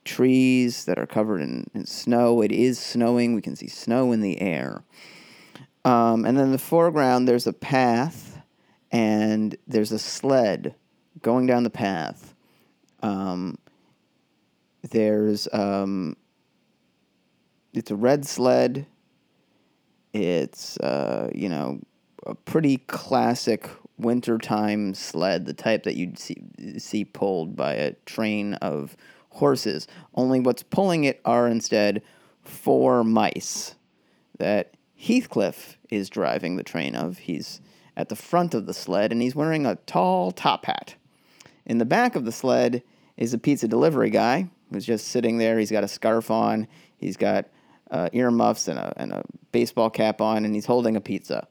trees 0.06 0.86
that 0.86 0.98
are 0.98 1.06
covered 1.06 1.42
in, 1.42 1.70
in, 1.76 1.86
snow. 1.86 2.42
It 2.42 2.52
is 2.52 2.80
snowing. 2.80 3.36
We 3.36 3.42
can 3.42 3.56
see 3.56 3.68
snow 3.68 4.12
in 4.12 4.22
the 4.22 4.42
air. 4.42 4.84
Um, 5.86 6.26
and 6.26 6.38
then 6.38 6.46
in 6.46 6.52
the 6.52 6.58
foreground, 6.58 7.28
there's 7.28 7.48
a 7.48 7.54
path, 7.54 8.42
and 8.92 9.56
there's 9.68 9.92
a 9.92 10.00
sled 10.00 10.74
going 11.22 11.46
down 11.46 11.64
the 11.64 11.70
path. 11.70 12.34
Um, 13.04 13.60
there's 14.90 15.48
um, 15.54 16.16
it's 17.74 17.92
a 17.92 17.96
red 17.96 18.26
sled. 18.26 18.86
It's 20.14 20.78
uh, 20.78 21.30
you 21.34 21.50
know 21.50 21.80
a 22.26 22.36
pretty 22.36 22.78
classic 22.78 23.70
wintertime 23.98 24.94
sled, 24.94 25.46
the 25.46 25.54
type 25.54 25.84
that 25.84 25.96
you'd 25.96 26.18
see, 26.18 26.38
see 26.78 27.06
pulled 27.06 27.56
by 27.56 27.74
a 27.74 27.94
train 28.06 28.56
of 28.56 28.96
horses. 29.30 29.88
Only 30.16 30.40
what's 30.40 30.64
pulling 30.64 31.04
it 31.04 31.22
are 31.26 31.48
instead 31.48 32.02
four 32.42 33.04
mice 33.04 33.76
that 34.38 34.76
Heathcliff 34.96 35.78
is 35.90 36.10
driving 36.10 36.56
the 36.56 36.64
train 36.64 36.96
of. 36.96 37.20
He's 37.20 37.62
at 37.96 38.10
the 38.10 38.16
front 38.16 38.54
of 38.54 38.66
the 38.66 38.74
sled 38.74 39.12
and 39.12 39.22
he's 39.22 39.36
wearing 39.36 39.66
a 39.66 39.76
tall 39.76 40.32
top 40.32 40.66
hat. 40.66 40.96
In 41.66 41.78
the 41.78 41.86
back 41.86 42.16
of 42.16 42.26
the 42.26 42.32
sled 42.32 42.82
is 43.18 43.34
a 43.34 43.38
pizza 43.38 43.68
delivery 43.68 44.10
guy 44.10 44.50
who's 44.72 44.86
just 44.86 45.10
sitting 45.10 45.38
there. 45.38 45.60
He's 45.60 45.72
got 45.72 45.84
a 45.84 45.90
scarf 45.90 46.32
on, 46.32 46.68
he's 46.98 47.18
got 47.18 47.48
uh, 47.92 48.10
earmuffs 48.14 48.68
and 48.68 48.80
a, 48.80 48.94
and 48.98 49.12
a 49.12 49.24
baseball 49.52 49.90
cap 49.90 50.22
on, 50.22 50.46
and 50.46 50.54
he's 50.54 50.66
holding 50.66 50.96
a 50.96 51.02
pizza. 51.02 51.48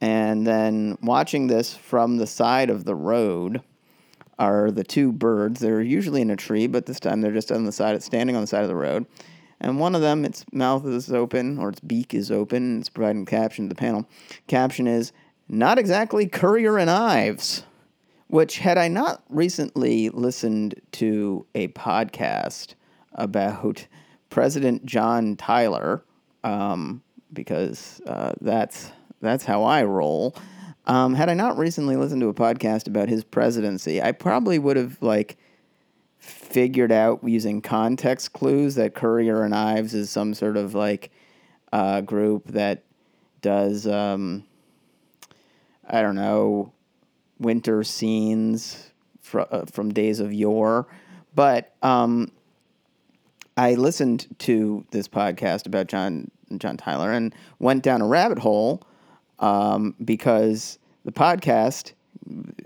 And 0.00 0.46
then 0.46 0.96
watching 1.02 1.48
this 1.48 1.74
from 1.74 2.18
the 2.18 2.26
side 2.26 2.70
of 2.70 2.84
the 2.84 2.94
road 2.94 3.62
are 4.38 4.70
the 4.70 4.84
two 4.84 5.12
birds. 5.12 5.60
They're 5.60 5.82
usually 5.82 6.22
in 6.22 6.30
a 6.30 6.36
tree, 6.36 6.66
but 6.66 6.86
this 6.86 7.00
time 7.00 7.20
they're 7.20 7.32
just 7.32 7.50
on 7.50 7.64
the 7.64 7.72
side, 7.72 8.00
standing 8.02 8.36
on 8.36 8.42
the 8.42 8.46
side 8.46 8.62
of 8.62 8.68
the 8.68 8.76
road. 8.76 9.06
And 9.60 9.80
one 9.80 9.96
of 9.96 10.00
them, 10.00 10.24
its 10.24 10.44
mouth 10.52 10.86
is 10.86 11.10
open, 11.10 11.58
or 11.58 11.70
its 11.70 11.80
beak 11.80 12.14
is 12.14 12.30
open. 12.30 12.78
It's 12.78 12.88
providing 12.88 13.26
caption 13.26 13.64
to 13.64 13.68
the 13.70 13.74
panel. 13.74 14.08
Caption 14.46 14.86
is 14.86 15.12
not 15.48 15.78
exactly 15.78 16.26
Currier 16.26 16.78
and 16.78 16.88
Ives. 16.88 17.64
Which, 18.28 18.58
had 18.58 18.76
I 18.76 18.88
not 18.88 19.22
recently 19.30 20.10
listened 20.10 20.80
to 20.92 21.46
a 21.54 21.68
podcast 21.68 22.74
about 23.14 23.86
President 24.30 24.84
John 24.84 25.36
Tyler, 25.36 26.02
um, 26.44 27.02
because 27.32 28.00
uh, 28.06 28.32
that's 28.40 28.90
that's 29.20 29.44
how 29.44 29.64
I 29.64 29.84
roll. 29.84 30.36
Um, 30.86 31.14
had 31.14 31.28
I 31.28 31.34
not 31.34 31.58
recently 31.58 31.96
listened 31.96 32.22
to 32.22 32.28
a 32.28 32.34
podcast 32.34 32.86
about 32.86 33.08
his 33.08 33.24
presidency, 33.24 34.00
I 34.00 34.12
probably 34.12 34.58
would 34.58 34.76
have 34.76 35.00
like 35.02 35.36
figured 36.18 36.92
out 36.92 37.20
using 37.22 37.60
context 37.60 38.32
clues 38.32 38.74
that 38.76 38.94
Currier 38.94 39.42
and 39.42 39.54
Ives 39.54 39.94
is 39.94 40.10
some 40.10 40.34
sort 40.34 40.56
of 40.56 40.74
like 40.74 41.10
uh, 41.72 42.00
group 42.00 42.48
that 42.48 42.84
does 43.40 43.86
um, 43.86 44.44
I 45.86 46.02
don't 46.02 46.16
know 46.16 46.72
winter 47.38 47.84
scenes 47.84 48.90
fr- 49.20 49.40
uh, 49.50 49.64
from 49.66 49.92
days 49.92 50.20
of 50.20 50.32
yore. 50.32 50.86
But 51.34 51.74
um, 51.82 52.32
I 53.58 53.74
listened 53.74 54.28
to 54.38 54.86
this 54.92 55.08
podcast 55.08 55.66
about 55.66 55.88
John 55.88 56.30
John 56.58 56.76
Tyler 56.76 57.10
and 57.10 57.34
went 57.58 57.82
down 57.82 58.00
a 58.00 58.06
rabbit 58.06 58.38
hole 58.38 58.84
um, 59.40 59.96
because 60.02 60.78
the 61.04 61.10
podcast 61.10 61.92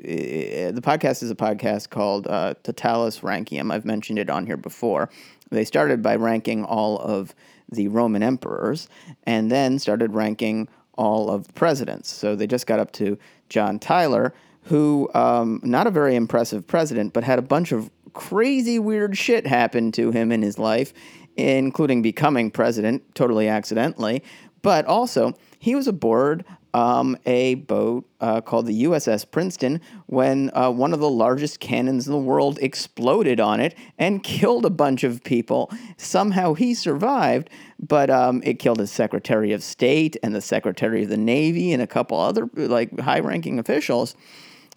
eh, 0.04 0.70
the 0.70 0.82
podcast 0.82 1.22
is 1.22 1.30
a 1.30 1.34
podcast 1.34 1.88
called 1.88 2.26
uh, 2.26 2.52
Totalus 2.62 3.20
Rankium. 3.20 3.72
I've 3.72 3.86
mentioned 3.86 4.18
it 4.18 4.28
on 4.28 4.44
here 4.44 4.58
before. 4.58 5.08
They 5.48 5.64
started 5.64 6.02
by 6.02 6.14
ranking 6.14 6.62
all 6.62 6.98
of 6.98 7.34
the 7.70 7.88
Roman 7.88 8.22
emperors 8.22 8.86
and 9.24 9.50
then 9.50 9.78
started 9.78 10.12
ranking 10.12 10.68
all 10.98 11.30
of 11.30 11.46
the 11.46 11.54
presidents. 11.54 12.10
So 12.10 12.36
they 12.36 12.46
just 12.46 12.66
got 12.66 12.78
up 12.78 12.92
to 12.92 13.18
John 13.48 13.78
Tyler, 13.78 14.34
who 14.64 15.08
um, 15.14 15.58
not 15.64 15.86
a 15.86 15.90
very 15.90 16.16
impressive 16.16 16.66
president, 16.66 17.14
but 17.14 17.24
had 17.24 17.38
a 17.38 17.42
bunch 17.42 17.72
of 17.72 17.90
crazy 18.12 18.78
weird 18.78 19.16
shit 19.16 19.46
happened 19.46 19.94
to 19.94 20.10
him 20.10 20.32
in 20.32 20.42
his 20.42 20.58
life, 20.58 20.92
including 21.36 22.02
becoming 22.02 22.50
president 22.50 23.14
totally 23.14 23.48
accidentally. 23.48 24.22
But 24.62 24.86
also, 24.86 25.34
he 25.58 25.74
was 25.74 25.88
aboard 25.88 26.44
um, 26.74 27.18
a 27.26 27.56
boat 27.56 28.08
uh, 28.20 28.40
called 28.40 28.66
the 28.66 28.84
USS 28.84 29.30
Princeton 29.30 29.80
when 30.06 30.50
uh, 30.54 30.70
one 30.70 30.92
of 30.92 31.00
the 31.00 31.10
largest 31.10 31.60
cannons 31.60 32.06
in 32.06 32.12
the 32.12 32.18
world 32.18 32.58
exploded 32.62 33.40
on 33.40 33.60
it 33.60 33.76
and 33.98 34.22
killed 34.24 34.64
a 34.64 34.70
bunch 34.70 35.04
of 35.04 35.22
people. 35.22 35.70
Somehow 35.96 36.54
he 36.54 36.74
survived, 36.74 37.50
but 37.78 38.08
um, 38.08 38.42
it 38.44 38.58
killed 38.58 38.78
his 38.78 38.90
Secretary 38.90 39.52
of 39.52 39.62
State 39.62 40.16
and 40.22 40.34
the 40.34 40.40
Secretary 40.40 41.02
of 41.02 41.08
the 41.08 41.16
Navy 41.16 41.72
and 41.72 41.82
a 41.82 41.86
couple 41.86 42.18
other 42.18 42.48
like 42.54 42.98
high-ranking 42.98 43.58
officials. 43.58 44.16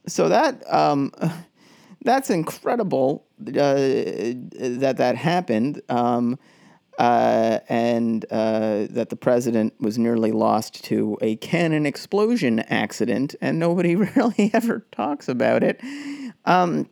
So 0.07 0.29
that 0.29 0.61
um, 0.71 1.11
that's 2.03 2.29
incredible 2.29 3.24
that 3.39 4.95
that 4.97 5.15
happened. 5.15 5.81
Um, 5.89 6.37
uh, 6.97 7.59
and 7.67 8.25
uh, 8.31 8.87
that 8.89 9.09
the 9.09 9.15
president 9.15 9.73
was 9.81 9.97
nearly 9.97 10.31
lost 10.31 10.83
to 10.85 11.17
a 11.21 11.35
cannon 11.37 11.85
explosion 11.85 12.59
accident, 12.59 13.35
and 13.41 13.59
nobody 13.59 13.95
really 14.15 14.49
ever 14.53 14.85
talks 14.91 15.27
about 15.27 15.63
it. 15.63 15.81
Um, 16.45 16.89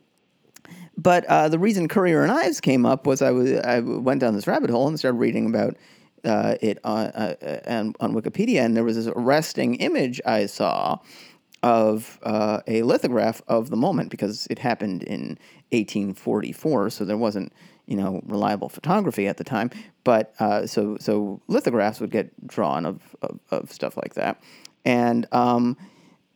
but 0.96 1.24
uh, 1.26 1.48
the 1.48 1.58
reason 1.58 1.88
Currier 1.88 2.22
and 2.22 2.30
Ives 2.30 2.60
came 2.60 2.86
up 2.86 3.06
was 3.06 3.22
I, 3.22 3.30
was, 3.30 3.52
I 3.52 3.80
went 3.80 4.20
down 4.20 4.34
this 4.34 4.46
rabbit 4.46 4.70
hole 4.70 4.86
and 4.86 4.98
started 4.98 5.18
reading 5.18 5.46
about 5.46 5.76
uh, 6.24 6.56
it 6.60 6.78
on, 6.84 7.06
uh, 7.06 7.92
on 8.00 8.14
Wikipedia, 8.14 8.60
and 8.60 8.76
there 8.76 8.84
was 8.84 8.96
this 8.96 9.12
arresting 9.14 9.76
image 9.76 10.20
I 10.24 10.46
saw 10.46 10.98
of 11.64 12.20
uh, 12.24 12.60
a 12.66 12.82
lithograph 12.82 13.40
of 13.48 13.70
the 13.70 13.76
moment 13.76 14.10
because 14.10 14.46
it 14.50 14.58
happened 14.58 15.02
in 15.02 15.38
1844, 15.70 16.90
so 16.90 17.06
there 17.06 17.16
wasn't 17.16 17.50
you 17.86 17.96
know 17.96 18.20
reliable 18.26 18.68
photography 18.68 19.26
at 19.26 19.38
the 19.38 19.44
time. 19.44 19.70
But 20.04 20.34
uh, 20.38 20.66
so 20.66 20.98
so 21.00 21.40
lithographs 21.48 22.00
would 22.00 22.10
get 22.10 22.46
drawn 22.46 22.84
of 22.84 23.16
of, 23.22 23.40
of 23.50 23.72
stuff 23.72 23.96
like 23.96 24.12
that, 24.12 24.42
and 24.84 25.26
um, 25.32 25.78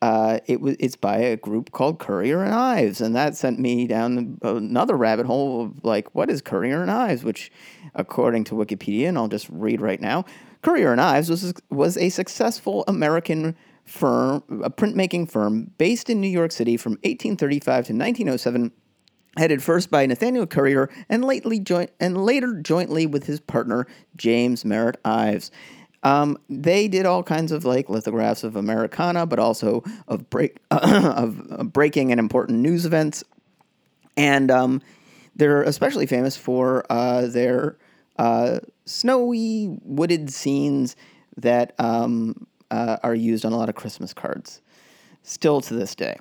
uh, 0.01 0.39
it 0.47 0.63
was 0.63 0.77
it's 0.81 0.97
by 0.97 1.19
a 1.19 1.37
group 1.37 1.73
called 1.73 1.99
Currier 1.99 2.43
and 2.43 2.55
Ives, 2.55 3.03
and 3.03 3.15
that 3.15 3.37
sent 3.37 3.59
me 3.59 3.87
down 3.87 4.39
another 4.41 4.97
rabbit 4.97 5.27
hole 5.27 5.63
of 5.63 5.85
like 5.85 6.15
what 6.15 6.31
is 6.31 6.41
Currier 6.41 6.81
and 6.81 6.91
Ives, 6.91 7.23
which 7.23 7.53
according 7.95 8.45
to 8.45 8.55
Wikipedia, 8.55 9.11
and 9.11 9.19
I'll 9.19 9.29
just 9.29 9.51
read 9.51 9.83
right 9.83 10.01
now, 10.01 10.25
Currier 10.63 10.91
and 10.91 11.03
Ives 11.03 11.29
was 11.29 11.53
was 11.69 11.99
a 11.99 12.09
successful 12.09 12.83
American 12.89 13.55
firm, 13.89 14.43
a 14.63 14.71
printmaking 14.71 15.31
firm 15.31 15.73
based 15.79 16.11
in 16.11 16.21
New 16.21 16.29
York 16.29 16.53
City 16.53 16.77
from 16.77 16.93
1835 16.93 17.87
to 17.87 17.93
1907 17.93 18.73
headed 19.37 19.63
first 19.63 19.91
by 19.91 20.05
Nathaniel 20.05 20.47
Currier 20.47 20.91
and 21.09 21.25
lately 21.25 21.61
joint 21.61 21.91
and 22.01 22.25
later 22.25 22.61
jointly 22.61 23.07
with 23.07 23.25
his 23.25 23.41
partner 23.41 23.87
James 24.17 24.65
Merritt 24.65 24.99
Ives. 25.05 25.51
Um, 26.03 26.39
they 26.49 26.89
did 26.89 27.07
all 27.07 27.23
kinds 27.23 27.51
of 27.51 27.65
like 27.65 27.89
lithographs 27.89 28.45
of 28.45 28.57
Americana, 28.57 29.27
but 29.27 29.39
also 29.39 29.83
of 30.07 30.29
break 30.31 30.59
of 30.71 31.73
breaking 31.73 32.13
and 32.13 32.21
important 32.21 32.61
news 32.61 32.87
events, 32.87 33.25
and 34.17 34.51
um, 34.51 34.81
they're 35.35 35.63
especially 35.63 36.07
famous 36.07 36.37
for 36.37 36.85
uh, 36.91 37.27
their 37.27 37.79
uh, 38.17 38.61
snowy 38.85 39.77
wooded 39.83 40.31
scenes 40.31 40.95
that 41.37 41.75
um, 41.79 42.47
uh, 42.71 42.99
are 43.03 43.15
used 43.15 43.45
on 43.45 43.53
a 43.53 43.57
lot 43.57 43.69
of 43.69 43.75
Christmas 43.75 44.13
cards, 44.13 44.61
still 45.23 45.61
to 45.63 45.75
this 45.75 45.95
day. 45.95 46.19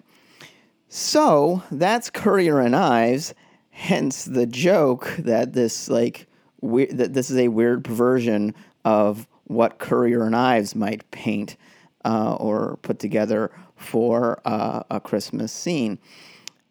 So 0.89 1.63
that's 1.71 2.09
Currier 2.09 2.59
and 2.59 2.75
Ives, 2.75 3.33
hence 3.71 4.23
the 4.23 4.45
joke 4.45 5.13
that 5.19 5.53
this 5.53 5.89
like 5.89 6.27
we- 6.61 6.85
that 6.85 7.13
this 7.13 7.29
is 7.29 7.37
a 7.37 7.49
weird 7.49 7.83
perversion 7.83 8.55
of 8.85 9.27
what 9.43 9.79
Currier 9.79 10.25
and 10.25 10.35
Ives 10.35 10.75
might 10.75 11.09
paint 11.11 11.57
uh, 12.05 12.35
or 12.35 12.77
put 12.81 12.99
together 12.99 13.51
for 13.75 14.41
uh, 14.45 14.83
a 14.89 14.99
Christmas 14.99 15.51
scene. 15.51 15.99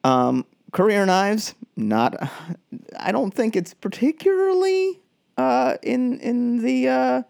Um, 0.03 0.45
Currier 0.73 1.03
and 1.03 1.11
Ives, 1.11 1.55
not. 1.77 2.17
I 2.99 3.12
don't 3.12 3.33
think 3.33 3.55
it's 3.55 3.75
particularly 3.75 5.01
uh, 5.37 5.77
in 5.83 6.19
in 6.21 6.62
the. 6.62 7.25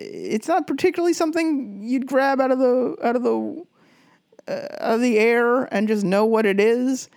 It's 0.00 0.48
not 0.48 0.66
particularly 0.66 1.12
something 1.12 1.82
you'd 1.82 2.06
grab 2.06 2.40
out 2.40 2.50
of 2.50 2.58
the 2.58 2.96
out 3.02 3.16
of 3.16 3.22
the 3.22 3.64
uh, 4.46 4.66
of 4.78 5.00
the 5.00 5.18
air 5.18 5.64
and 5.74 5.88
just 5.88 6.04
know 6.04 6.24
what 6.24 6.46
it 6.46 6.60
is. 6.60 7.08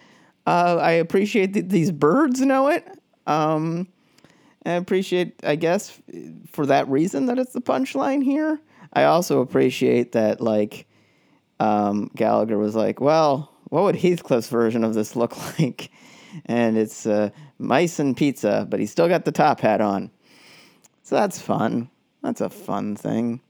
Uh, 0.46 0.78
I 0.82 0.91
appreciate 0.91 1.54
that 1.54 1.70
these 1.70 1.91
birds 1.91 2.41
know 2.41 2.70
it. 2.70 2.88
Um, 3.28 3.88
I 4.65 4.72
appreciate, 4.72 5.39
I 5.44 5.56
guess, 5.56 6.00
for 6.52 6.65
that 6.67 6.88
reason 6.88 7.28
that 7.28 7.39
it's 7.39 7.54
the 7.54 7.62
punchline 7.62 8.24
here. 8.24 8.60
I 8.94 9.06
also 9.06 9.41
appreciate 9.41 10.12
that, 10.12 10.41
like, 10.41 10.88
um, 11.60 12.12
Gallagher 12.15 12.58
was 12.58 12.76
like, 12.76 13.00
well, 13.00 13.52
what 13.70 13.84
would 13.84 13.96
Heathcliff's 13.96 14.50
version 14.50 14.84
of 14.84 14.94
this 14.94 15.15
look 15.15 15.38
like? 15.60 15.91
And 16.46 16.78
it's 16.78 17.06
uh, 17.06 17.30
mice 17.58 18.00
and 18.00 18.15
pizza, 18.15 18.67
but 18.70 18.80
he's 18.80 18.91
still 18.91 19.08
got 19.08 19.26
the 19.26 19.32
top 19.32 19.60
hat 19.62 19.82
on. 19.82 20.12
So 21.04 21.15
that's 21.15 21.39
fun. 21.39 21.89
That's 22.22 22.42
a 22.42 22.50
fun 22.50 22.96
thing. 22.96 23.42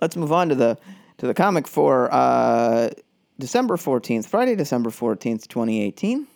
Let's 0.00 0.16
move 0.16 0.32
on 0.32 0.48
to 0.50 0.54
the 0.54 0.78
to 1.18 1.26
the 1.26 1.34
comic 1.34 1.68
for 1.68 2.08
uh, 2.12 2.90
December 3.38 3.76
14th, 3.76 4.26
Friday, 4.26 4.54
December 4.54 4.88
14th, 4.90 5.48
2018. 5.48 6.26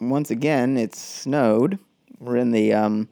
Once 0.00 0.30
again, 0.30 0.76
it's 0.76 1.00
snowed. 1.00 1.78
We're 2.18 2.36
in 2.36 2.50
the 2.50 2.74
um, 2.74 3.08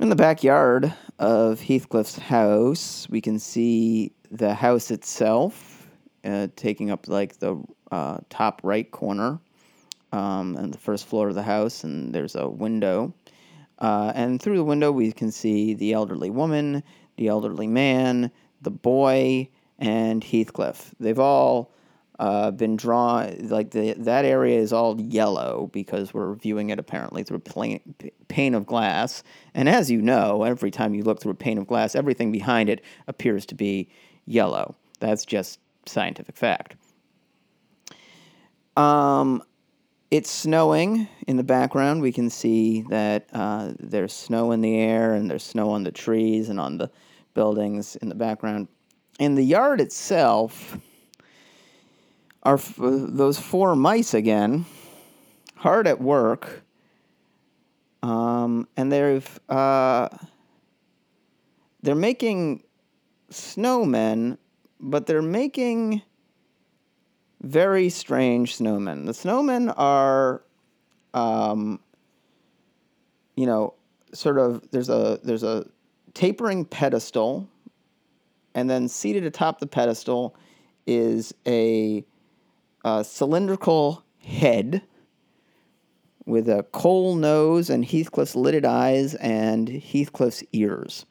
in 0.00 0.08
the 0.08 0.16
backyard 0.16 0.92
of 1.18 1.60
Heathcliff's 1.60 2.18
house. 2.18 3.08
We 3.08 3.20
can 3.20 3.38
see 3.38 4.12
the 4.30 4.54
house 4.54 4.90
itself 4.90 5.88
uh, 6.24 6.48
taking 6.56 6.90
up 6.90 7.06
like 7.06 7.38
the 7.38 7.62
uh, 7.92 8.18
top 8.28 8.60
right 8.64 8.90
corner 8.90 9.40
um, 10.12 10.56
and 10.56 10.72
the 10.72 10.78
first 10.78 11.06
floor 11.06 11.28
of 11.28 11.34
the 11.34 11.42
house, 11.42 11.84
and 11.84 12.14
there's 12.14 12.34
a 12.34 12.48
window 12.48 13.12
uh, 13.80 14.12
and 14.14 14.40
through 14.40 14.56
the 14.56 14.64
window, 14.64 14.92
we 14.92 15.10
can 15.12 15.32
see 15.32 15.74
the 15.74 15.92
elderly 15.92 16.30
woman, 16.30 16.82
the 17.16 17.28
elderly 17.28 17.66
man, 17.66 18.30
the 18.60 18.70
boy, 18.70 19.48
and 19.78 20.22
Heathcliff. 20.22 20.94
They've 21.00 21.18
all 21.18 21.72
uh, 22.18 22.50
been 22.50 22.76
drawn, 22.76 23.48
like 23.48 23.70
the, 23.70 23.94
that 23.94 24.26
area 24.26 24.58
is 24.58 24.74
all 24.74 25.00
yellow 25.00 25.70
because 25.72 26.12
we're 26.12 26.34
viewing 26.34 26.68
it 26.68 26.78
apparently 26.78 27.22
through 27.22 27.40
a 27.46 27.80
pane 28.28 28.54
of 28.54 28.66
glass. 28.66 29.22
And 29.54 29.68
as 29.68 29.90
you 29.90 30.02
know, 30.02 30.42
every 30.42 30.70
time 30.70 30.94
you 30.94 31.02
look 31.02 31.20
through 31.20 31.32
a 31.32 31.36
pane 31.36 31.56
of 31.56 31.66
glass, 31.66 31.94
everything 31.94 32.30
behind 32.30 32.68
it 32.68 32.84
appears 33.08 33.46
to 33.46 33.54
be 33.54 33.88
yellow. 34.26 34.76
That's 34.98 35.24
just 35.24 35.58
scientific 35.86 36.36
fact. 36.36 36.76
Um, 38.76 39.42
it's 40.10 40.30
snowing 40.30 41.08
in 41.26 41.36
the 41.36 41.44
background. 41.44 42.02
We 42.02 42.12
can 42.12 42.30
see 42.30 42.82
that 42.90 43.28
uh, 43.32 43.72
there's 43.78 44.12
snow 44.12 44.50
in 44.52 44.60
the 44.60 44.76
air 44.76 45.14
and 45.14 45.30
there's 45.30 45.44
snow 45.44 45.70
on 45.70 45.84
the 45.84 45.92
trees 45.92 46.48
and 46.48 46.58
on 46.58 46.78
the 46.78 46.90
buildings 47.34 47.96
in 47.96 48.08
the 48.08 48.14
background. 48.14 48.68
In 49.18 49.36
the 49.36 49.44
yard 49.44 49.80
itself 49.80 50.78
are 52.42 52.54
f- 52.54 52.74
those 52.78 53.38
four 53.38 53.76
mice 53.76 54.14
again, 54.14 54.66
hard 55.56 55.86
at 55.86 56.00
work. 56.00 56.64
Um, 58.02 58.66
and 58.76 58.90
they've 58.90 59.40
uh, 59.48 60.08
they're 61.82 61.94
making 61.94 62.64
snowmen, 63.30 64.38
but 64.80 65.06
they're 65.06 65.22
making 65.22 66.02
very 67.40 67.88
strange 67.88 68.58
snowmen. 68.58 69.06
The 69.06 69.12
snowmen 69.12 69.72
are, 69.76 70.42
um, 71.14 71.80
you 73.36 73.46
know, 73.46 73.74
sort 74.12 74.38
of 74.38 74.70
there's 74.70 74.88
a 74.88 75.20
there's 75.22 75.42
a 75.42 75.66
tapering 76.14 76.64
pedestal, 76.64 77.48
and 78.54 78.68
then 78.68 78.88
seated 78.88 79.24
atop 79.24 79.60
the 79.60 79.66
pedestal 79.66 80.34
is 80.86 81.32
a, 81.46 82.04
a 82.84 83.04
cylindrical 83.04 84.04
head 84.18 84.82
with 86.26 86.48
a 86.48 86.64
coal 86.72 87.14
nose 87.14 87.70
and 87.70 87.84
Heathcliff's 87.84 88.36
lidded 88.36 88.64
eyes 88.64 89.14
and 89.14 89.68
Heathcliff's 89.68 90.42
ears. 90.52 91.06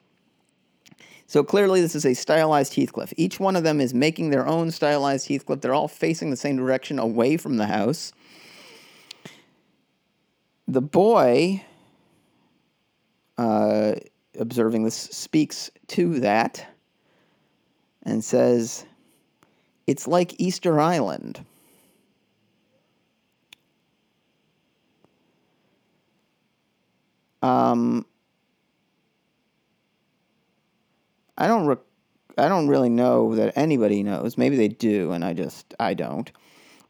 So 1.30 1.44
clearly, 1.44 1.80
this 1.80 1.94
is 1.94 2.04
a 2.04 2.12
stylized 2.12 2.74
Heathcliff. 2.74 3.14
Each 3.16 3.38
one 3.38 3.54
of 3.54 3.62
them 3.62 3.80
is 3.80 3.94
making 3.94 4.30
their 4.30 4.48
own 4.48 4.72
stylized 4.72 5.28
Heathcliff. 5.28 5.60
They're 5.60 5.72
all 5.72 5.86
facing 5.86 6.30
the 6.30 6.36
same 6.36 6.56
direction 6.56 6.98
away 6.98 7.36
from 7.36 7.56
the 7.56 7.66
house. 7.66 8.12
The 10.66 10.80
boy, 10.80 11.64
uh, 13.38 13.92
observing 14.40 14.82
this, 14.82 14.96
speaks 14.96 15.70
to 15.86 16.18
that 16.18 16.66
and 18.02 18.24
says, 18.24 18.84
It's 19.86 20.08
like 20.08 20.34
Easter 20.40 20.80
Island. 20.80 21.44
Um, 27.40 28.04
I 31.40 31.46
don't 31.46 31.80
I 32.36 32.48
don't 32.48 32.68
really 32.68 32.90
know 32.90 33.34
that 33.34 33.56
anybody 33.56 34.02
knows. 34.02 34.36
Maybe 34.36 34.56
they 34.56 34.68
do, 34.68 35.12
and 35.12 35.24
I 35.24 35.32
just 35.32 35.74
I 35.80 35.94
don't. 35.94 36.30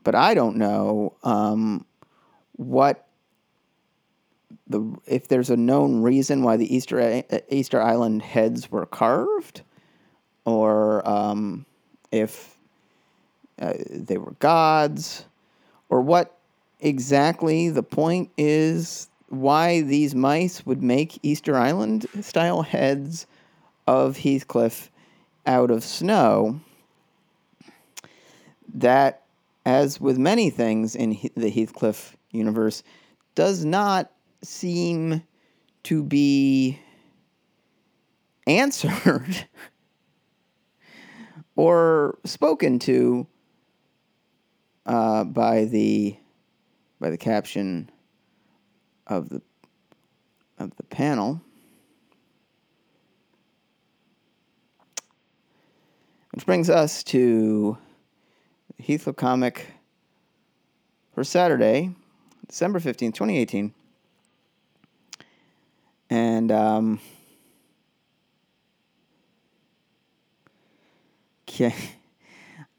But 0.02 0.14
I 0.16 0.34
don't 0.34 0.56
know 0.56 1.14
um, 1.22 1.86
what 2.56 3.06
the 4.66 4.96
if 5.06 5.28
there's 5.28 5.50
a 5.50 5.56
known 5.56 6.02
reason 6.02 6.42
why 6.42 6.56
the 6.56 6.74
Easter 6.74 7.22
Easter 7.48 7.80
Island 7.80 8.22
heads 8.22 8.72
were 8.72 8.86
carved, 8.86 9.62
or 10.44 11.08
um, 11.08 11.64
if 12.10 12.58
uh, 13.60 13.74
they 13.88 14.18
were 14.18 14.32
gods, 14.40 15.26
or 15.88 16.00
what 16.00 16.36
exactly 16.80 17.68
the 17.68 17.84
point 17.84 18.30
is 18.36 19.08
why 19.28 19.82
these 19.82 20.12
mice 20.12 20.66
would 20.66 20.82
make 20.82 21.20
Easter 21.22 21.56
Island 21.56 22.06
style 22.20 22.62
heads 22.62 23.28
of 23.90 24.18
Heathcliff 24.18 24.88
out 25.46 25.72
of 25.72 25.82
snow, 25.82 26.60
that, 28.72 29.24
as 29.66 30.00
with 30.00 30.16
many 30.16 30.48
things 30.48 30.94
in 30.94 31.18
the 31.34 31.50
Heathcliff 31.50 32.16
universe, 32.30 32.84
does 33.34 33.64
not 33.64 34.12
seem 34.42 35.24
to 35.82 36.04
be 36.04 36.78
answered 38.46 39.48
or 41.56 42.16
spoken 42.24 42.78
to 42.78 43.26
uh, 44.86 45.24
by 45.24 45.64
the 45.64 46.16
by 47.00 47.10
the 47.10 47.18
caption 47.18 47.90
of 49.08 49.30
the 49.30 49.42
of 50.58 50.76
the 50.76 50.84
panel. 50.84 51.40
Which 56.40 56.46
brings 56.46 56.70
us 56.70 57.02
to 57.04 57.76
Heathcliff 58.82 59.16
comic 59.16 59.66
for 61.12 61.22
Saturday, 61.22 61.94
December 62.48 62.80
15th, 62.80 63.12
2018. 63.12 63.74
And 66.08 66.50
um, 66.50 67.00
okay. 71.46 71.74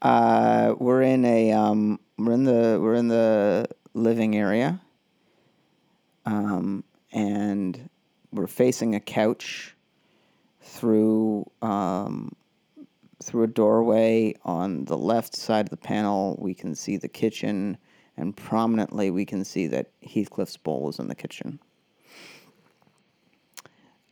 Uh, 0.02 0.74
we're 0.80 1.02
in 1.02 1.24
a 1.24 1.52
um, 1.52 2.00
we're 2.18 2.32
in 2.32 2.42
the 2.42 2.80
we're 2.82 2.94
in 2.94 3.06
the 3.06 3.68
living 3.94 4.34
area. 4.34 4.80
Um, 6.26 6.82
and 7.12 7.88
we're 8.32 8.48
facing 8.48 8.96
a 8.96 9.00
couch 9.00 9.76
through 10.60 11.48
um, 11.62 12.34
through 13.22 13.44
a 13.44 13.48
doorway 13.48 14.34
on 14.44 14.84
the 14.84 14.98
left 14.98 15.34
side 15.34 15.66
of 15.66 15.70
the 15.70 15.76
panel, 15.76 16.36
we 16.40 16.54
can 16.54 16.74
see 16.74 16.96
the 16.96 17.08
kitchen, 17.08 17.78
and 18.16 18.36
prominently 18.36 19.10
we 19.10 19.24
can 19.24 19.44
see 19.44 19.66
that 19.68 19.90
Heathcliff's 20.02 20.56
bowl 20.56 20.88
is 20.88 20.98
in 20.98 21.08
the 21.08 21.14
kitchen. 21.14 21.58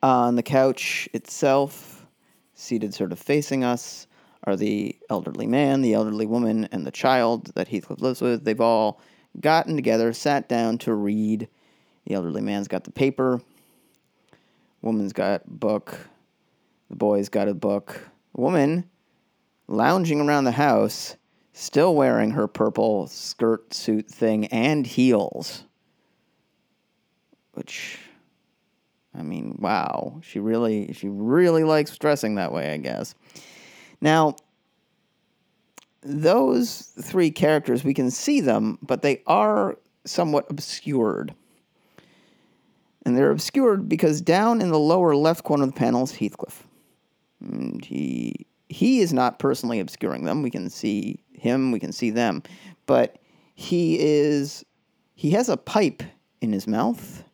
On 0.03 0.37
the 0.37 0.43
couch 0.43 1.09
itself, 1.13 2.07
seated 2.55 2.95
sort 2.95 3.13
of 3.13 3.19
facing 3.19 3.65
us, 3.65 4.07
are 4.45 4.57
the 4.57 4.97
elderly 5.11 5.47
man, 5.47 5.83
the 5.83 5.93
elderly 5.93 6.25
woman, 6.25 6.67
and 6.73 6.87
the 6.87 6.91
child 6.91 7.53
that 7.55 7.69
Heathcliff 7.69 8.01
lives 8.01 8.23
with. 8.23 8.45
They've 8.45 8.61
all 8.61 9.01
gotten 9.39 9.77
together, 9.77 10.13
sat 10.15 10.49
down 10.49 10.79
to 10.79 10.95
read. 10.95 11.49
The 12.07 12.15
elderly 12.15 12.41
man's 12.41 12.67
got 12.67 12.85
the 12.85 12.91
paper, 12.91 13.43
woman's 14.81 15.13
got 15.13 15.47
book, 15.47 16.09
the 16.89 16.97
boy's 16.97 17.29
got 17.29 17.49
a 17.49 17.55
book. 17.55 18.09
Woman 18.33 18.89
lounging 19.71 20.21
around 20.21 20.45
the 20.45 20.51
house, 20.51 21.17
still 21.53 21.95
wearing 21.95 22.33
her 22.33 22.49
purple 22.49 23.07
skirt 23.07 23.73
suit 23.73 24.09
thing 24.09 24.47
and 24.47 24.87
heels. 24.87 25.65
Which, 27.53 27.99
I 29.15 29.23
mean, 29.23 29.57
wow, 29.59 30.21
she 30.23 30.41
really, 30.41 30.93
she 30.93 31.09
really 31.09 31.65
likes 31.65 31.97
dressing 31.97 32.35
that 32.35 32.53
way, 32.53 32.73
I 32.73 32.79
guess. 32.79 33.15
Now, 34.01 34.37
those 36.03 36.93
three 37.01 37.31
characters, 37.31 37.85
we 37.85 37.95
can 37.95 38.11
see 38.11 38.41
them, 38.41 38.79
but 38.83 39.03
they 39.03 39.23
are 39.27 39.79
somewhat 40.05 40.47
obscured. 40.51 41.35
And 43.05 43.17
they're 43.17 43.31
obscured 43.31 43.89
because 43.89 44.21
down 44.21 44.61
in 44.61 44.71
the 44.71 44.79
lower 44.79 45.15
left 45.15 45.45
corner 45.45 45.65
of 45.65 45.75
the 45.75 45.79
panel 45.79 46.03
is 46.05 46.13
Heathcliff. 46.13 46.67
And 47.41 47.85
he 47.85 48.47
he 48.71 49.01
is 49.01 49.13
not 49.13 49.41
personally 49.41 49.81
obscuring 49.81 50.25
them. 50.25 50.43
We 50.43 50.51
can 50.51 50.71
see 50.71 51.23
him, 51.33 51.73
we 51.73 51.81
can 51.81 51.93
see 51.93 52.11
them, 52.11 52.43
but 52.87 53.19
he 53.55 53.99
is 54.01 54.65
he 55.15 55.33
has 55.33 55.51
a 55.51 55.57
pipe 55.57 56.03
in 56.41 56.53
his 56.53 56.67
mouth 56.67 57.25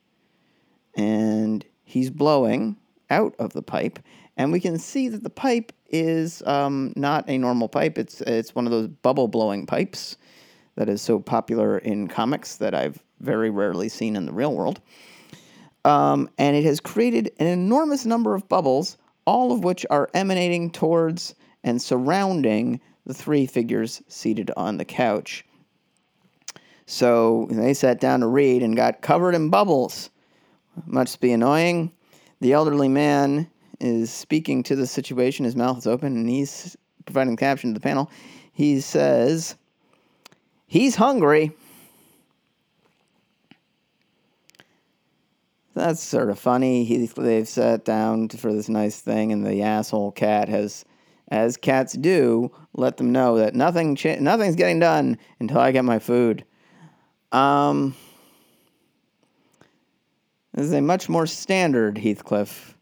and 0.96 1.64
he's 1.84 2.10
blowing 2.10 2.76
out 3.10 3.36
of 3.38 3.52
the 3.52 3.62
pipe. 3.62 4.00
And 4.36 4.50
we 4.50 4.60
can 4.60 4.78
see 4.78 5.08
that 5.08 5.22
the 5.22 5.30
pipe 5.30 5.72
is 5.88 6.42
um, 6.46 6.92
not 6.96 7.28
a 7.28 7.38
normal 7.38 7.68
pipe. 7.68 7.98
It's 7.98 8.22
it's 8.22 8.54
one 8.54 8.66
of 8.66 8.72
those 8.72 8.88
bubble 8.88 9.28
blowing 9.28 9.66
pipes 9.66 10.16
that 10.74 10.88
is 10.88 11.02
so 11.02 11.18
popular 11.18 11.78
in 11.78 12.08
comics 12.08 12.56
that 12.56 12.74
I've 12.74 12.98
very 13.20 13.50
rarely 13.50 13.88
seen 13.88 14.16
in 14.16 14.26
the 14.26 14.32
real 14.32 14.54
world. 14.54 14.80
Um, 15.84 16.28
and 16.38 16.56
it 16.56 16.64
has 16.64 16.80
created 16.80 17.30
an 17.38 17.46
enormous 17.46 18.04
number 18.04 18.34
of 18.34 18.48
bubbles 18.48 18.96
all 19.26 19.52
of 19.52 19.64
which 19.64 19.84
are 19.90 20.08
emanating 20.14 20.70
towards 20.70 21.34
and 21.64 21.80
surrounding 21.82 22.80
the 23.04 23.14
three 23.14 23.46
figures 23.46 24.02
seated 24.08 24.50
on 24.56 24.76
the 24.76 24.84
couch. 24.84 25.44
So 26.86 27.48
they 27.50 27.74
sat 27.74 28.00
down 28.00 28.20
to 28.20 28.26
read 28.26 28.62
and 28.62 28.76
got 28.76 29.02
covered 29.02 29.34
in 29.34 29.50
bubbles. 29.50 30.10
Must 30.86 31.20
be 31.20 31.32
annoying. 31.32 31.92
The 32.40 32.52
elderly 32.52 32.88
man 32.88 33.50
is 33.80 34.12
speaking 34.12 34.62
to 34.64 34.76
the 34.76 34.86
situation. 34.86 35.44
His 35.44 35.56
mouth 35.56 35.78
is 35.78 35.86
open 35.86 36.16
and 36.16 36.28
he's 36.28 36.76
providing 37.04 37.34
the 37.34 37.40
caption 37.40 37.70
to 37.70 37.74
the 37.74 37.82
panel. 37.82 38.10
He 38.52 38.80
says, 38.80 39.56
He's 40.66 40.96
hungry. 40.96 41.52
That's 45.76 46.02
sort 46.02 46.30
of 46.30 46.38
funny. 46.38 46.84
He, 46.84 47.04
they've 47.04 47.46
sat 47.46 47.84
down 47.84 48.30
for 48.30 48.50
this 48.50 48.70
nice 48.70 48.98
thing, 48.98 49.30
and 49.30 49.46
the 49.46 49.60
asshole 49.60 50.10
cat 50.10 50.48
has, 50.48 50.86
as 51.28 51.58
cats 51.58 51.92
do, 51.92 52.50
let 52.72 52.96
them 52.96 53.12
know 53.12 53.36
that 53.36 53.54
nothing 53.54 53.94
cha- 53.94 54.16
nothing's 54.18 54.56
getting 54.56 54.78
done 54.78 55.18
until 55.38 55.58
I 55.58 55.72
get 55.72 55.84
my 55.84 55.98
food. 55.98 56.46
Um, 57.30 57.94
this 60.54 60.64
is 60.64 60.72
a 60.72 60.80
much 60.80 61.10
more 61.10 61.26
standard 61.26 61.98
Heathcliff 61.98 62.74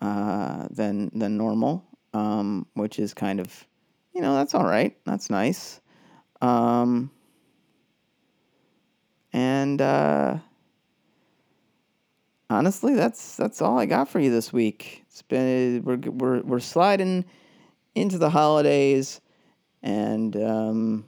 uh, 0.00 0.68
than 0.70 1.10
than 1.12 1.36
normal, 1.36 1.84
um, 2.14 2.64
which 2.74 3.00
is 3.00 3.12
kind 3.12 3.40
of, 3.40 3.66
you 4.14 4.20
know, 4.20 4.36
that's 4.36 4.54
all 4.54 4.64
right. 4.64 4.96
That's 5.04 5.30
nice. 5.30 5.80
Um, 6.40 7.10
and 9.32 9.82
uh, 9.82 10.38
honestly, 12.50 12.94
that's 12.94 13.36
that's 13.36 13.62
all 13.62 13.78
I 13.78 13.86
got 13.86 14.08
for 14.08 14.20
you 14.20 14.30
this 14.30 14.52
week. 14.52 15.04
It's 15.08 15.22
been 15.22 15.82
we're 15.84 15.96
we're 15.96 16.40
we're 16.42 16.60
sliding 16.60 17.24
into 17.94 18.18
the 18.18 18.30
holidays, 18.30 19.20
and 19.82 20.36
um, 20.36 21.04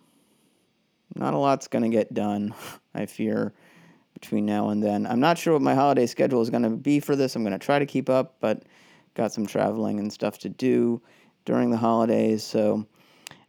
not 1.15 1.35
a 1.35 1.39
lot's 1.39 1.69
gonna 1.69 1.89
get 1.89 2.13
done. 2.15 2.55
I 2.95 3.07
fear 3.07 3.53
between 4.15 4.45
now 4.45 4.71
and 4.71 4.83
then. 4.83 5.07
I'm 5.07 5.21
not 5.21 5.39
sure 5.39 5.53
what 5.53 5.63
my 5.63 5.75
holiday 5.75 6.07
schedule 6.07 6.43
is 6.43 6.51
gonna 6.51 6.71
be 6.71 7.01
for 7.01 7.17
this. 7.17 7.37
I'm 7.37 7.45
gonna 7.45 7.59
try 7.59 7.79
to 7.79 7.87
keep 7.87 8.11
up, 8.11 8.37
but 8.41 8.65
got 9.15 9.33
some 9.33 9.47
traveling 9.47 9.99
and 9.99 10.13
stuff 10.13 10.39
to 10.39 10.49
do 10.49 11.01
during 11.45 11.71
the 11.71 11.77
holidays, 11.77 12.43
so. 12.43 12.87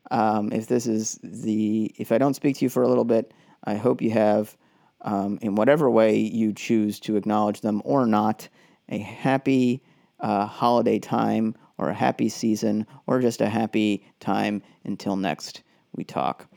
Um, 0.09 0.51
if 0.51 0.67
this 0.67 0.87
is 0.87 1.19
the, 1.23 1.89
if 1.97 2.11
I 2.11 2.17
don't 2.17 2.33
speak 2.33 2.57
to 2.57 2.65
you 2.65 2.69
for 2.69 2.83
a 2.83 2.87
little 2.89 3.05
bit, 3.05 3.33
I 3.63 3.75
hope 3.75 4.01
you 4.01 4.11
have, 4.11 4.57
um, 5.03 5.39
in 5.41 5.55
whatever 5.55 5.89
way 5.89 6.17
you 6.17 6.53
choose 6.53 6.99
to 7.01 7.15
acknowledge 7.15 7.61
them 7.61 7.81
or 7.85 8.05
not, 8.05 8.47
a 8.89 8.99
happy 8.99 9.81
uh, 10.19 10.45
holiday 10.45 10.99
time 10.99 11.55
or 11.77 11.89
a 11.89 11.93
happy 11.93 12.29
season 12.29 12.85
or 13.07 13.19
just 13.19 13.41
a 13.41 13.49
happy 13.49 14.05
time 14.19 14.61
until 14.83 15.15
next 15.15 15.63
we 15.95 16.03
talk. 16.03 16.47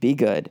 Be 0.00 0.14
good. 0.14 0.50